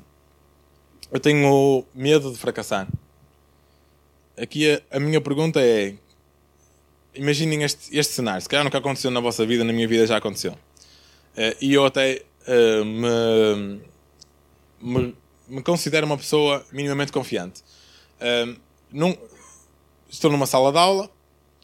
[1.11, 2.87] Eu tenho medo de fracassar
[4.37, 5.95] aqui a, a, minha pergunta é:
[7.13, 8.41] imaginem este, este cenário.
[8.41, 10.57] Se calhar nunca aconteceu na vossa vida, na minha vida já aconteceu.
[11.33, 13.81] Uh, e eu até uh, me,
[14.79, 15.15] me,
[15.47, 17.61] me, considero uma pessoa minimamente confiante.
[18.19, 18.59] Uh,
[18.91, 19.17] num,
[20.09, 21.09] estou numa sala de aula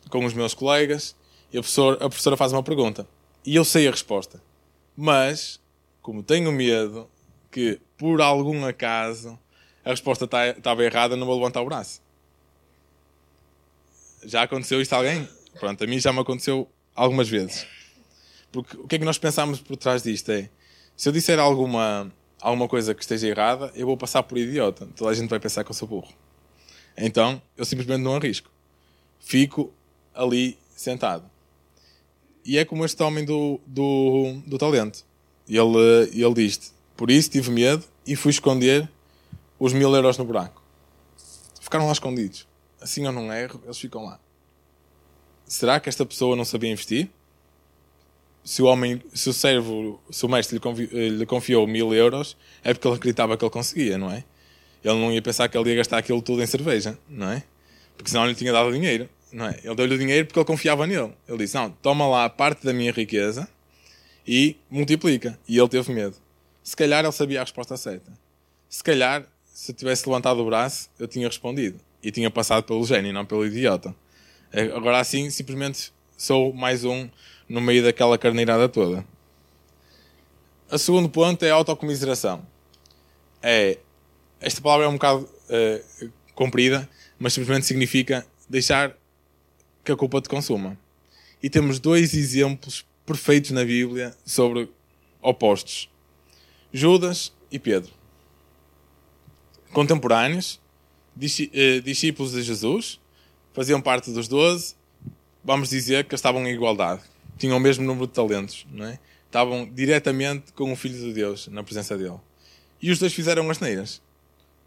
[0.09, 1.15] com os meus colegas
[1.53, 3.07] e a professora, a professora faz uma pergunta
[3.45, 4.41] e eu sei a resposta.
[4.95, 5.59] Mas,
[6.01, 7.09] como tenho medo
[7.51, 9.37] que por algum acaso
[9.83, 12.01] a resposta estava errada, não vou levantar o braço.
[14.23, 15.27] Já aconteceu isto a alguém?
[15.59, 17.65] Pronto, a mim já me aconteceu algumas vezes.
[18.51, 20.31] Porque o que é que nós pensamos por trás disto?
[20.31, 20.49] É
[20.95, 24.87] se eu disser alguma, alguma coisa que esteja errada, eu vou passar por idiota.
[24.95, 26.13] Toda a gente vai pensar que eu sou burro.
[26.97, 28.49] Então eu simplesmente não arrisco.
[29.19, 29.71] Fico
[30.13, 31.29] ali sentado.
[32.43, 35.05] E é como este homem do, do, do talento.
[35.47, 38.89] Ele, ele diz: Por isso tive medo e fui esconder
[39.59, 40.61] os mil euros no buraco.
[41.61, 42.49] Ficaram lá escondidos
[42.81, 44.19] assim eu não erro, eles ficam lá.
[45.45, 47.09] Será que esta pessoa não sabia investir?
[48.49, 52.35] Se o homem, se o servo, se o mestre lhe, confi, lhe confiou mil euros,
[52.63, 54.23] é porque ele acreditava que ele conseguia, não é?
[54.83, 57.43] Ele não ia pensar que ele ia gastar aquilo tudo em cerveja, não é?
[57.95, 59.59] Porque senão ele tinha dado dinheiro, não é?
[59.63, 61.13] Ele deu-lhe o dinheiro porque ele confiava nele.
[61.27, 63.47] Ele disse: Não, toma lá parte da minha riqueza
[64.27, 65.39] e multiplica.
[65.47, 66.15] E ele teve medo.
[66.63, 68.11] Se calhar ele sabia a resposta certa.
[68.67, 73.13] Se calhar, se tivesse levantado o braço, eu tinha respondido e tinha passado pelo gênio,
[73.13, 73.93] não pelo idiota.
[74.51, 77.07] É, agora assim, simplesmente sou mais um
[77.49, 79.03] no meio daquela carneirada toda.
[80.71, 82.45] O segundo ponto é a autocomiseração.
[83.41, 83.79] É,
[84.39, 88.95] esta palavra é um bocado uh, comprida, mas simplesmente significa deixar
[89.83, 90.77] que a culpa te consuma.
[91.41, 94.69] E temos dois exemplos perfeitos na Bíblia sobre
[95.21, 95.89] opostos:
[96.71, 97.91] Judas e Pedro.
[99.71, 100.59] Contemporâneos,
[101.53, 102.99] eh, discípulos de Jesus,
[103.53, 104.75] faziam parte dos doze,
[105.43, 107.01] vamos dizer que estavam em igualdade,
[107.39, 108.99] tinham o mesmo número de talentos, não é?
[109.29, 112.19] estavam diretamente com o Filho de Deus, na presença dele.
[112.81, 114.01] E os dois fizeram as neiras,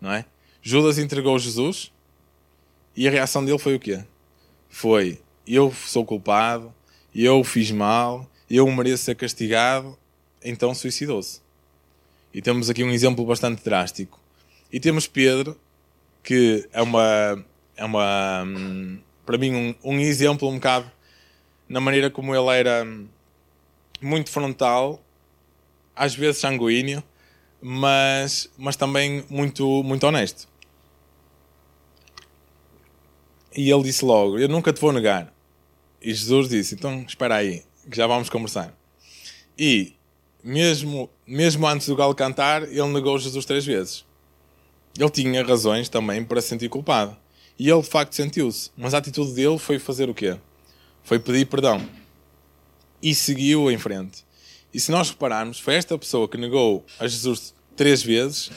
[0.01, 0.25] não é?
[0.63, 1.93] Judas entregou Jesus
[2.97, 4.05] e a reação dele foi o quê?
[4.69, 6.73] Foi: Eu sou culpado,
[7.15, 9.99] eu fiz mal, eu mereço ser castigado,
[10.45, 11.41] então suicidou-se.
[12.33, 14.21] E temos aqui um exemplo bastante drástico.
[14.73, 15.59] E temos Pedro,
[16.23, 17.45] que é uma,
[17.77, 18.47] é uma
[19.27, 20.91] para mim, um, um exemplo um bocado
[21.73, 22.87] na maneira como ele era
[23.99, 25.03] muito frontal,
[25.97, 27.03] às vezes sanguíneo,
[27.63, 30.47] mas, mas também muito, muito honesto.
[33.57, 35.33] E ele disse logo: Eu nunca te vou negar.
[36.03, 38.77] E Jesus disse: Então espera aí, que já vamos conversar.
[39.59, 39.95] E
[40.45, 44.05] mesmo, mesmo antes do galo cantar, ele negou Jesus três vezes.
[44.99, 47.17] Ele tinha razões também para se sentir culpado.
[47.59, 48.71] E ele de facto sentiu-se.
[48.77, 50.37] Mas a atitude dele foi fazer o quê?
[51.05, 51.81] Foi pedir perdão.
[53.03, 54.25] E seguiu em frente.
[54.73, 58.51] E se nós repararmos, foi esta pessoa que negou a Jesus três vezes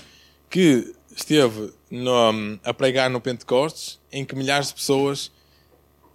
[0.50, 5.32] que esteve no, a pregar no Pentecostes, em que milhares de pessoas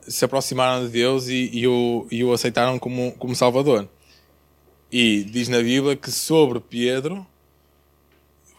[0.03, 3.89] se aproximaram de Deus e, e, o, e o aceitaram como, como Salvador.
[4.91, 7.27] E diz na Bíblia que sobre Pedro,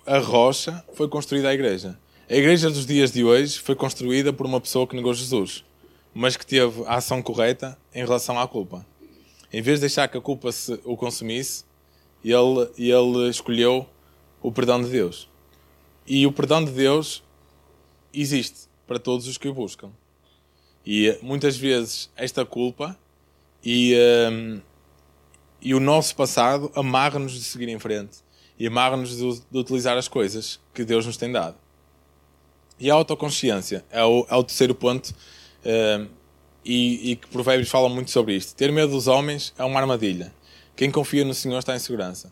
[0.06, 1.98] a rocha, foi construída a igreja.
[2.30, 5.66] A igreja dos dias de hoje foi construída por uma pessoa que negou Jesus,
[6.14, 8.86] mas que teve a ação correta em relação à culpa.
[9.52, 11.64] Em vez de deixar que a culpa se, o consumisse,
[12.24, 13.88] ele, ele escolheu
[14.42, 15.30] o perdão de Deus.
[16.06, 17.24] E o perdão de Deus
[18.14, 19.92] existe para todos os que o buscam.
[20.86, 22.98] E muitas vezes esta culpa
[23.64, 23.96] e,
[24.32, 24.62] um,
[25.62, 28.18] e o nosso passado amarra-nos de seguir em frente
[28.58, 31.56] e amarra-nos de, de utilizar as coisas que Deus nos tem dado.
[32.80, 35.14] E a autoconsciência é o, é o terceiro ponto
[35.66, 36.10] uh,
[36.64, 38.56] e, e, que provérbios falam muito sobre isto.
[38.56, 40.34] Ter medo dos homens é uma armadilha.
[40.76, 42.32] Quem confia no Senhor está em segurança.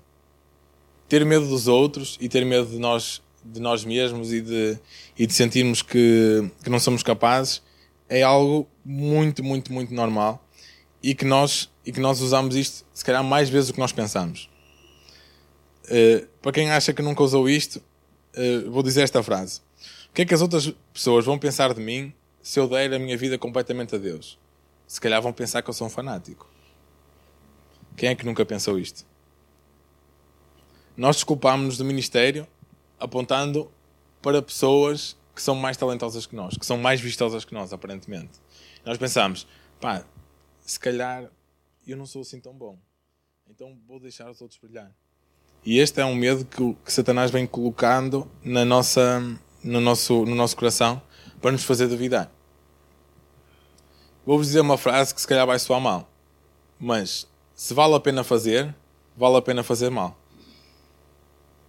[1.07, 4.77] Ter medo dos outros e ter medo de nós, de nós mesmos e de,
[5.17, 7.61] e de sentirmos que, que não somos capazes
[8.07, 10.43] é algo muito, muito, muito normal
[11.01, 13.91] e que nós, e que nós usamos isto, se calhar, mais vezes do que nós
[13.91, 14.49] pensamos.
[15.85, 19.61] Uh, para quem acha que nunca usou isto, uh, vou dizer esta frase.
[20.09, 22.99] O que é que as outras pessoas vão pensar de mim se eu der a
[22.99, 24.39] minha vida completamente a Deus?
[24.87, 26.49] Se calhar vão pensar que eu sou um fanático.
[27.95, 29.05] Quem é que nunca pensou isto?
[30.95, 32.47] Nós desculpámos-nos do ministério
[32.99, 33.71] apontando
[34.21, 38.39] para pessoas que são mais talentosas que nós, que são mais vistosas que nós, aparentemente.
[38.85, 39.47] Nós pensamos,
[39.79, 40.03] pá,
[40.61, 41.29] se calhar
[41.87, 42.77] eu não sou assim tão bom,
[43.49, 44.91] então vou deixar os outros brilhar.
[45.65, 49.19] E este é um medo que, que Satanás vem colocando na nossa,
[49.63, 51.01] no nosso, no nosso coração
[51.41, 52.31] para nos fazer duvidar.
[54.25, 56.09] Vou-vos dizer uma frase que se calhar vai soar mal,
[56.79, 58.73] mas se vale a pena fazer,
[59.17, 60.17] vale a pena fazer mal.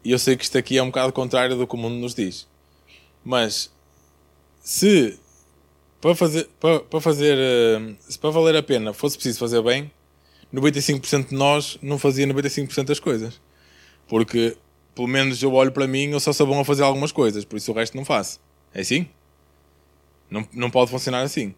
[0.05, 2.15] E eu sei que isto aqui é um bocado contrário do que o mundo nos
[2.15, 2.47] diz.
[3.25, 3.71] Mas
[4.61, 5.19] se
[6.01, 9.91] para fazer, para, para fazer eh, se para valer a pena fosse preciso fazer bem,
[10.53, 13.41] 95% de nós não fazia 95% das coisas.
[14.09, 14.57] Porque
[14.95, 17.57] pelo menos eu olho para mim, eu só sou bom a fazer algumas coisas, por
[17.57, 18.41] isso o resto não faço.
[18.75, 19.09] É assim?
[20.31, 21.55] Não, não pode funcionar assim.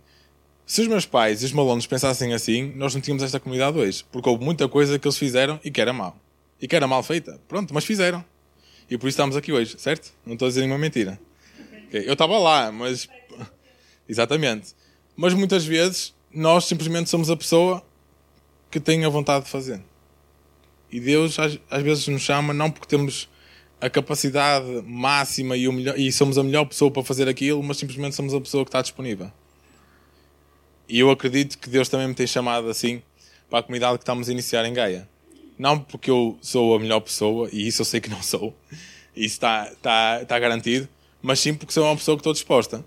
[0.64, 4.04] Se os meus pais e os malunos pensassem assim, nós não tínhamos esta comunidade hoje.
[4.10, 6.16] Porque houve muita coisa que eles fizeram e que era mal.
[6.60, 7.40] E que era mal feita.
[7.46, 8.24] Pronto, mas fizeram.
[8.88, 10.12] E por isso estamos aqui hoje, certo?
[10.24, 11.20] Não estou a dizer nenhuma mentira.
[11.88, 12.08] Okay.
[12.08, 13.08] Eu estava lá, mas.
[14.08, 14.74] Exatamente.
[15.16, 17.84] Mas muitas vezes nós simplesmente somos a pessoa
[18.70, 19.82] que tem a vontade de fazer.
[20.90, 23.28] E Deus às, às vezes nos chama não porque temos
[23.82, 28.14] a capacidade máxima e, melhor, e, somos a melhor pessoa para fazer aquilo, mas simplesmente
[28.14, 29.28] somos a pessoa que está disponível.
[30.88, 33.02] E eu acredito que Deus também me tem chamado assim
[33.50, 35.08] para a comunidade que estamos a iniciar em Gaia.
[35.58, 38.54] Não porque eu sou a melhor pessoa, e isso eu sei que não sou,
[39.16, 40.88] isso está, está, está garantido,
[41.20, 42.84] mas sim porque sou uma pessoa que estou disposta.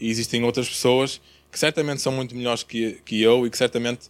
[0.00, 1.20] E existem outras pessoas
[1.52, 4.06] que certamente são muito melhores que, que eu e que certamente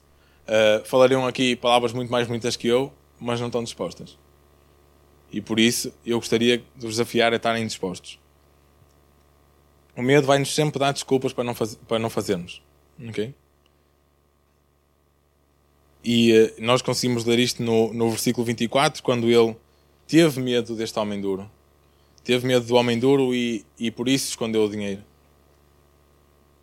[0.47, 4.17] uh, falariam aqui palavras muito mais bonitas que eu, mas não estão dispostas.
[5.33, 8.19] E por isso eu gostaria de vos desafiar a estarem dispostos.
[9.97, 12.63] O medo vai-nos sempre dar desculpas para não, faz, para não fazermos.
[13.09, 13.35] Ok?
[16.03, 19.57] E uh, nós conseguimos ler isto no, no versículo 24, quando ele
[20.07, 21.51] teve medo deste homem duro.
[22.25, 25.05] Teve medo do homem duro e, e por isso escondeu o dinheiro.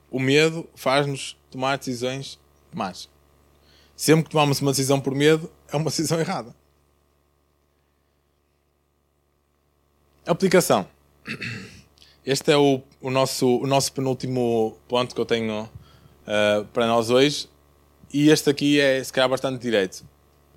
[0.10, 2.40] O medo faz-nos tomar decisões
[2.74, 3.10] más.
[3.96, 6.56] Sempre que tomamos uma decisão por medo, é uma decisão errada.
[10.28, 10.86] Aplicação.
[12.26, 17.10] Este é o, o, nosso, o nosso penúltimo ponto que eu tenho uh, para nós
[17.10, 17.48] hoje.
[18.14, 20.04] E este aqui é, se calhar, bastante direito.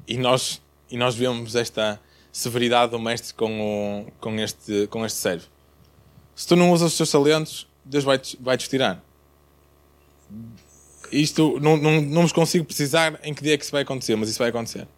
[0.08, 2.00] E nós, e nós vemos esta
[2.32, 3.60] severidade do mestre com,
[4.08, 5.46] o, com, este, com este servo.
[6.34, 9.00] Se tu não usas os teus talentos, Deus vai-te vai -te tirar.
[11.12, 14.16] Isto não, não, não vos consigo precisar em que dia é que isso vai acontecer,
[14.16, 14.88] mas isso vai acontecer.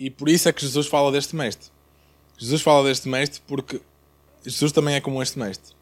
[0.00, 1.70] E por isso é que Jesus fala deste mestre.
[2.38, 3.82] Jesus fala deste mestre porque
[4.42, 5.76] Jesus também é como este mestre.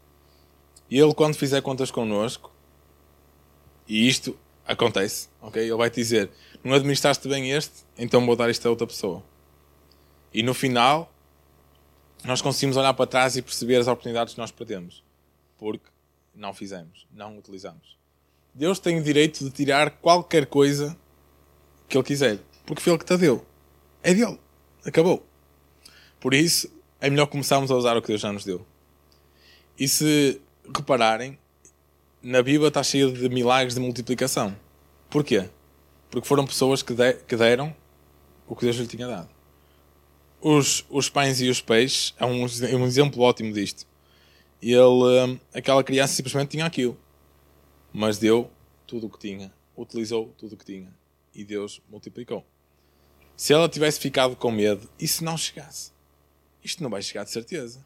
[0.89, 2.51] E ele, quando fizer contas connosco,
[3.87, 5.63] e isto acontece, ok?
[5.63, 6.29] Ele vai te dizer:
[6.61, 9.23] Não administraste bem este, então vou dar isto a outra pessoa.
[10.33, 11.09] E no final,
[12.25, 15.01] nós conseguimos olhar para trás e perceber as oportunidades que nós perdemos.
[15.57, 15.87] Porque
[16.35, 17.97] não fizemos, não utilizamos.
[18.53, 20.97] Deus tem o direito de tirar qualquer coisa
[21.87, 23.45] que Ele quiser, porque foi Ele que te deu.
[24.03, 24.39] É dele.
[24.85, 25.25] Acabou.
[26.19, 28.65] Por isso, é melhor começarmos a usar o que Deus já nos deu.
[29.77, 30.41] E se
[30.75, 31.37] repararem,
[32.21, 34.55] na Bíblia está cheio de milagres de multiplicação.
[35.09, 35.49] Porquê?
[36.09, 37.73] Porque foram pessoas que, de, que deram
[38.47, 39.29] o que Deus lhe tinha dado.
[40.41, 43.85] Os, os pães e os peixes é um, é um exemplo ótimo disto.
[44.61, 46.97] Ele, hum, aquela criança simplesmente tinha aquilo,
[47.93, 48.49] mas deu
[48.85, 50.93] tudo o que tinha, utilizou tudo o que tinha
[51.33, 52.45] e Deus multiplicou.
[53.39, 55.93] Se ela tivesse ficado com medo, e se não chegasse?
[56.61, 57.85] Isto não vai chegar de certeza.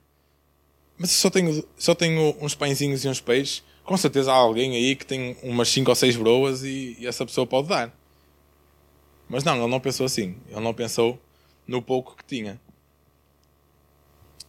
[0.97, 4.95] Mas só tenho, só tenho uns pãezinhos e uns peixes, com certeza há alguém aí
[4.95, 7.95] que tem umas 5 ou 6 broas e, e essa pessoa pode dar.
[9.29, 10.35] Mas não, ele não pensou assim.
[10.49, 11.21] Ele não pensou
[11.67, 12.59] no pouco que tinha.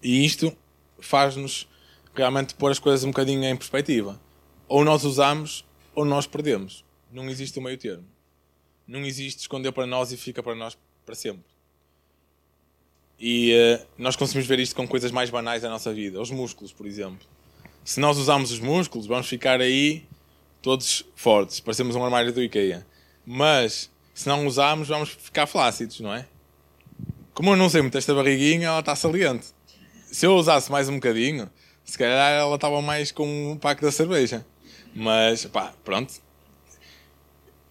[0.02, 0.56] E isto
[0.98, 1.68] faz-nos
[2.14, 4.18] realmente pôr as coisas um bocadinho em perspectiva.
[4.66, 6.82] Ou nós usamos ou nós perdemos.
[7.12, 8.06] Não existe o meio termo.
[8.86, 10.74] Não existe esconder para nós e fica para nós
[11.04, 11.44] para sempre.
[13.18, 16.20] E uh, nós conseguimos ver isto com coisas mais banais da nossa vida.
[16.20, 17.26] Os músculos, por exemplo.
[17.84, 20.04] Se nós usarmos os músculos, vamos ficar aí
[20.60, 21.60] todos fortes.
[21.60, 22.86] Parecemos um armário do IKEA.
[23.24, 26.26] Mas se não usarmos, vamos ficar flácidos, não é?
[27.34, 29.46] Como eu não sei muito esta barriguinha, ela está saliente.
[30.06, 31.50] Se eu usasse mais um bocadinho,
[31.84, 34.46] se calhar ela estava mais com um pack da cerveja.
[34.94, 36.14] Mas, pá, pronto.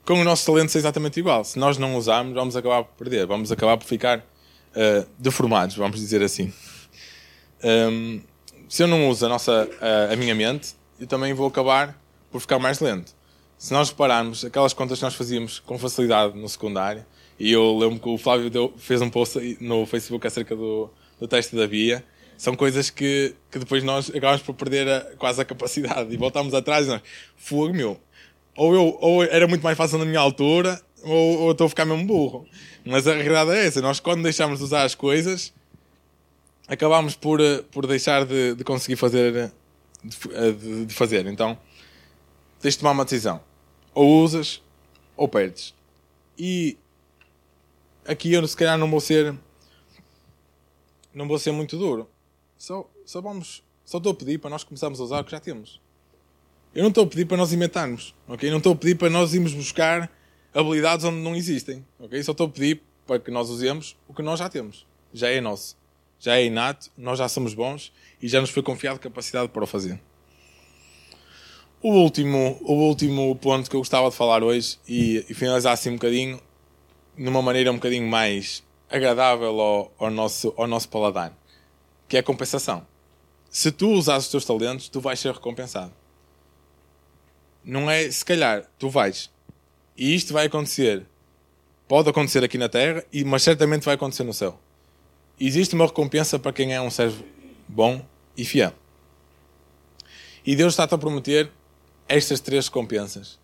[0.05, 1.43] Com o nosso talento é exatamente igual.
[1.43, 3.25] Se nós não usarmos, vamos acabar por perder.
[3.25, 6.53] Vamos acabar por ficar uh, deformados, vamos dizer assim.
[7.63, 8.21] Um,
[8.67, 11.97] se eu não uso a, nossa, a, a minha mente, eu também vou acabar
[12.31, 13.13] por ficar mais lento
[13.63, 17.05] se nós repararmos, aquelas contas que nós fazíamos com facilidade no secundário,
[17.39, 21.29] e eu lembro que o Flávio deu, fez um post no Facebook acerca do, do
[21.29, 22.03] teste da Bia,
[22.37, 26.53] são coisas que, que depois nós acabamos por perder a, quase a capacidade e voltamos
[26.53, 27.01] atrás e nós,
[27.37, 27.97] fogo meu,
[28.55, 31.69] ou, eu, ou era muito mais fácil na minha altura, ou, ou eu estou a
[31.69, 32.47] ficar mesmo burro.
[32.85, 35.53] Mas a realidade é essa, nós quando deixamos de usar as coisas,
[36.67, 37.39] acabamos por,
[37.71, 39.51] por deixar de, de conseguir fazer,
[40.03, 41.25] de, de fazer.
[41.27, 41.57] Então,
[42.59, 43.41] tens de tomar uma decisão
[43.93, 44.61] ou usas
[45.15, 45.73] ou perdes.
[46.37, 46.77] E
[48.07, 49.35] aqui eu se calhar não vou ser
[51.13, 52.09] não vou ser muito duro.
[52.57, 55.39] Só, só vamos só estou a pedir para nós começarmos a usar o que já
[55.39, 55.79] temos.
[56.75, 58.49] Eu não estou a pedir para nós inventarmos, ok?
[58.49, 60.11] Não estou a pedir para nós irmos buscar
[60.51, 62.21] habilidades onde não existem, ok?
[62.23, 64.87] Só estou a pedir para que nós usemos o que nós já temos.
[65.13, 65.77] Já é nosso.
[66.19, 69.67] Já é inato, nós já somos bons e já nos foi confiado capacidade para o
[69.67, 69.99] fazer.
[71.79, 75.89] O último, o último ponto que eu gostava de falar hoje e, e finalizar assim
[75.89, 76.39] um bocadinho,
[77.15, 81.37] numa maneira um bocadinho mais agradável ao, ao, nosso, ao nosso paladar,
[82.07, 82.87] que é a compensação.
[83.49, 85.91] Se tu usares os teus talentos, tu vais ser recompensado.
[87.63, 89.29] Não é, se calhar, tu vais.
[89.97, 91.05] E isto vai acontecer.
[91.87, 94.59] Pode acontecer aqui na Terra, mas certamente vai acontecer no céu.
[95.39, 97.23] Existe uma recompensa para quem é um servo
[97.67, 98.05] bom
[98.35, 98.73] e fiel.
[100.45, 101.51] E Deus está-te a prometer
[102.07, 103.39] estas três recompensas.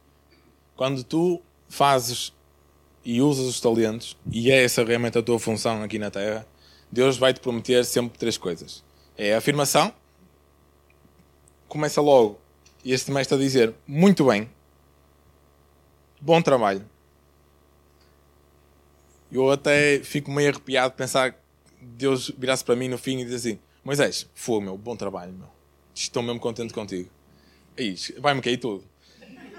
[0.76, 2.34] Quando tu fazes
[3.06, 6.46] e usas os talentos, e é essa realmente a tua função aqui na Terra,
[6.92, 8.84] Deus vai te prometer sempre três coisas.
[9.18, 9.94] É a afirmação,
[11.68, 12.40] começa logo
[12.86, 14.50] este mestre a dizer: Muito bem,
[16.20, 16.86] bom trabalho.
[19.32, 21.38] Eu até fico meio arrepiado de pensar que
[21.82, 25.48] Deus virasse para mim no fim e diz assim: Moisés, foi meu, bom trabalho, meu.
[25.94, 27.10] Estou mesmo contente contigo
[28.18, 28.84] vai-me cair tudo.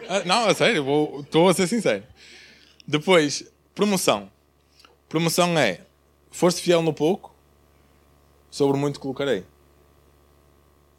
[0.09, 0.85] Ah, não, a sério,
[1.21, 2.05] estou a ser sincero.
[2.87, 3.45] Depois,
[3.75, 4.31] promoção.
[5.09, 5.81] Promoção é:
[6.31, 7.35] foste fiel no pouco,
[8.51, 9.45] sobre muito colocarei.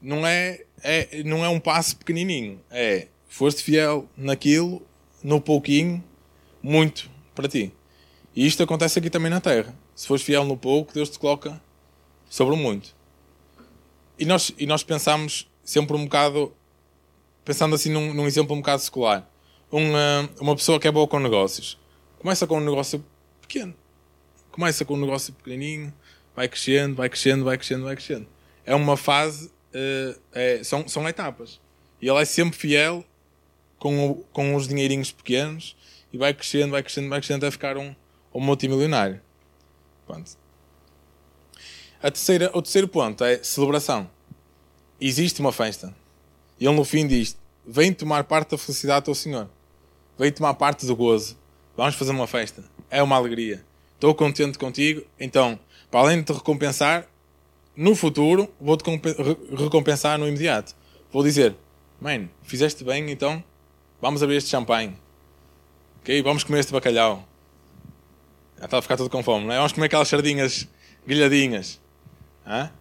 [0.01, 2.59] Não é, é, não é um passo pequenininho.
[2.69, 4.81] É, foste fiel naquilo,
[5.23, 6.03] no pouquinho,
[6.61, 7.71] muito para ti.
[8.35, 9.75] E isto acontece aqui também na Terra.
[9.95, 11.61] Se fores fiel no pouco, Deus te coloca
[12.29, 12.95] sobre muito.
[14.17, 16.53] E nós, e nós pensamos sempre um bocado
[17.43, 19.27] pensando assim num, num exemplo um bocado secular,
[19.71, 21.77] uma, uma pessoa que é boa com negócios,
[22.19, 23.03] começa com um negócio
[23.41, 23.73] pequeno,
[24.51, 25.93] começa com um negócio pequenininho,
[26.35, 28.27] vai crescendo, vai crescendo, vai crescendo, vai crescendo.
[28.65, 31.59] É uma fase, uh, é, são, são etapas.
[32.01, 33.05] E ele é sempre fiel
[33.77, 35.75] com, o, com os dinheirinhos pequenos
[36.11, 37.95] e vai crescendo, vai crescendo, vai crescendo até ficar um,
[38.33, 39.21] um multimilionário.
[40.05, 40.31] Pronto.
[42.01, 44.09] A terceira, o terceiro ponto é celebração.
[44.99, 45.95] Existe uma festa.
[46.59, 49.49] E ele no fim diz: Vem tomar parte da felicidade do teu Senhor.
[50.17, 51.37] Vem tomar parte do gozo.
[51.77, 52.63] Vamos fazer uma festa.
[52.89, 53.63] É uma alegria.
[53.93, 55.03] Estou contente contigo.
[55.19, 55.59] Então,
[55.89, 57.07] para além de te recompensar,
[57.75, 58.83] no futuro, vou-te
[59.55, 60.75] recompensar no imediato.
[61.11, 61.55] Vou dizer:
[61.99, 63.43] Man, fizeste bem, então
[64.01, 64.95] vamos abrir este champanhe.
[66.01, 66.21] Ok?
[66.21, 67.27] Vamos comer este bacalhau.
[68.57, 69.57] Já está a ficar tudo com fome, não é?
[69.57, 70.67] Vamos comer aquelas sardinhas
[71.05, 71.79] grelhadinhas.
[72.45, 72.71] Hã?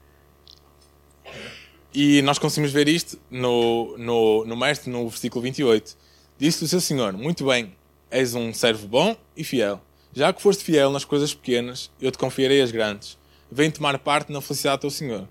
[1.93, 5.97] E nós conseguimos ver isto no, no, no Mestre, no versículo 28.
[6.39, 7.75] Disse o seu Senhor: Muito bem,
[8.11, 9.81] és um servo bom e fiel.
[10.13, 13.20] Já que foste fiel nas coisas pequenas, eu te confiarei as grandes.
[13.51, 15.29] Vem tomar parte na felicidade do teu Senhor.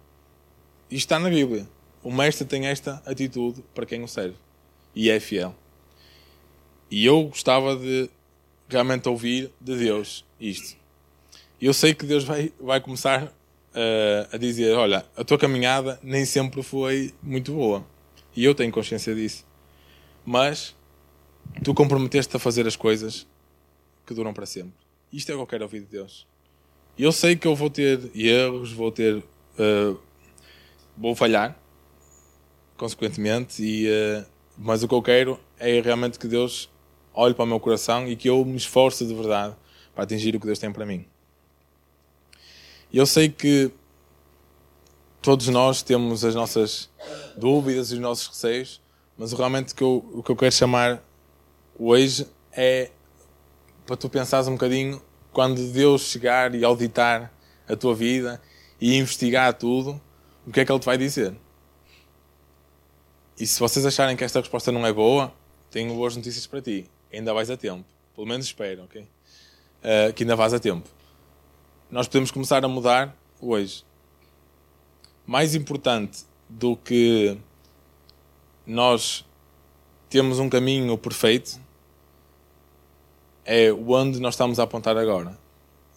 [0.91, 1.67] Isto está na Bíblia.
[2.03, 4.35] O Mestre tem esta atitude para quem o serve.
[4.95, 5.55] E é fiel.
[6.89, 8.09] E eu gostava de
[8.67, 10.77] realmente ouvir de Deus isto.
[11.61, 15.99] E eu sei que Deus vai, vai começar uh, a dizer: Olha, a tua caminhada
[16.01, 17.85] nem sempre foi muito boa.
[18.35, 19.45] E eu tenho consciência disso.
[20.25, 20.75] Mas
[21.63, 23.27] tu comprometeste a fazer as coisas
[24.05, 24.73] que duram para sempre.
[25.11, 26.27] Isto é o que eu quero ouvir de Deus.
[26.99, 29.23] E eu sei que eu vou ter erros, vou ter.
[29.57, 29.97] Uh,
[30.97, 31.57] vou falhar,
[32.75, 34.25] consequentemente, e, uh,
[34.57, 36.69] mas o que eu quero é realmente que Deus
[37.13, 39.55] olhe para o meu coração e que eu me esforce de verdade
[39.95, 41.05] para atingir o que Deus tem para mim.
[42.91, 43.71] E eu sei que
[45.21, 46.89] todos nós temos as nossas
[47.37, 48.81] dúvidas e os nossos receios,
[49.17, 51.01] mas realmente o que eu, o que eu quero chamar
[51.79, 52.91] hoje é
[53.85, 55.01] para tu pensares um bocadinho
[55.39, 57.31] quando Deus chegar e auditar
[57.65, 58.41] a tua vida
[58.81, 59.91] e investigar tudo,
[60.45, 61.33] o que é que Ele te vai dizer?
[63.39, 65.33] E se vocês acharem que esta resposta não é boa,
[65.71, 66.89] tenho boas notícias para ti.
[67.09, 67.85] Ainda vais a tempo.
[68.13, 69.01] Pelo menos espero, ok?
[69.01, 70.89] Uh, que ainda vais a tempo.
[71.89, 73.85] Nós podemos começar a mudar hoje.
[75.25, 77.37] Mais importante do que
[78.67, 79.25] nós
[80.09, 81.61] temos um caminho perfeito
[83.51, 85.35] é onde nós estamos a apontar agora.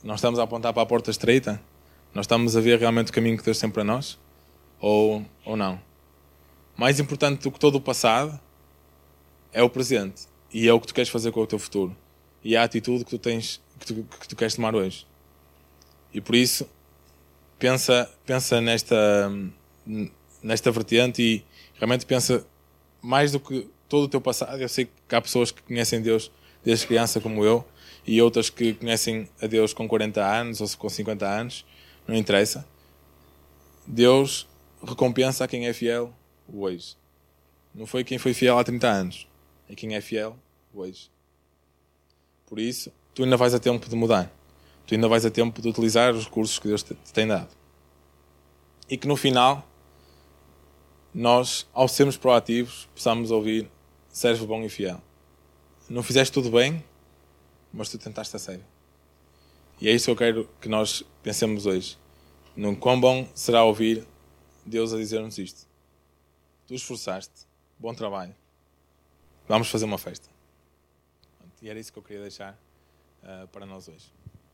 [0.03, 1.61] Nós estamos a apontar para a porta estreita?
[2.15, 4.19] Nós estamos a ver realmente o caminho que Deus tem para nós?
[4.81, 5.79] Ou, ou não?
[6.75, 8.41] Mais importante do que todo o passado
[9.53, 10.23] é o presente.
[10.51, 11.95] E é o que tu queres fazer com o teu futuro.
[12.43, 15.07] E é a atitude que tu tens, que tu, que tu queres tomar hoje.
[16.15, 16.67] E por isso,
[17.59, 19.31] pensa, pensa nesta,
[20.43, 21.45] nesta vertente e
[21.75, 22.47] realmente pensa
[23.03, 24.59] mais do que todo o teu passado.
[24.59, 26.31] Eu sei que há pessoas que conhecem Deus
[26.65, 27.65] desde criança, como eu,
[28.07, 31.65] e outras que conhecem a Deus com 40 anos ou com 50 anos,
[32.07, 32.67] não interessa.
[33.87, 34.47] Deus
[34.83, 36.13] recompensa a quem é fiel
[36.53, 36.97] hoje.
[37.75, 39.29] Não foi quem foi fiel há 30 anos,
[39.69, 40.37] é quem é fiel
[40.75, 41.11] hoje.
[42.47, 44.31] Por isso, tu ainda vais a tempo de mudar.
[44.87, 47.49] Tu ainda vais a tempo de utilizar os recursos que Deus te tem dado.
[48.91, 49.67] E que no final,
[51.15, 53.71] nós, ao sermos proativos, possamos ouvir:
[54.09, 55.01] servo bom e fiel.
[55.93, 56.83] Não fizeste tudo bem,
[57.71, 58.65] mas tu tentaste a sério.
[59.79, 61.99] E é isso que eu quero que nós pensemos hoje.
[62.57, 64.07] Num quão bom será ouvir
[64.65, 65.69] Deus a dizer-nos isto.
[66.67, 67.47] Tu esforçaste,
[67.79, 68.35] bom trabalho.
[69.47, 70.31] Vamos fazer uma festa.
[71.61, 72.59] E era isso que eu queria deixar
[73.23, 74.11] uh, para nós hoje.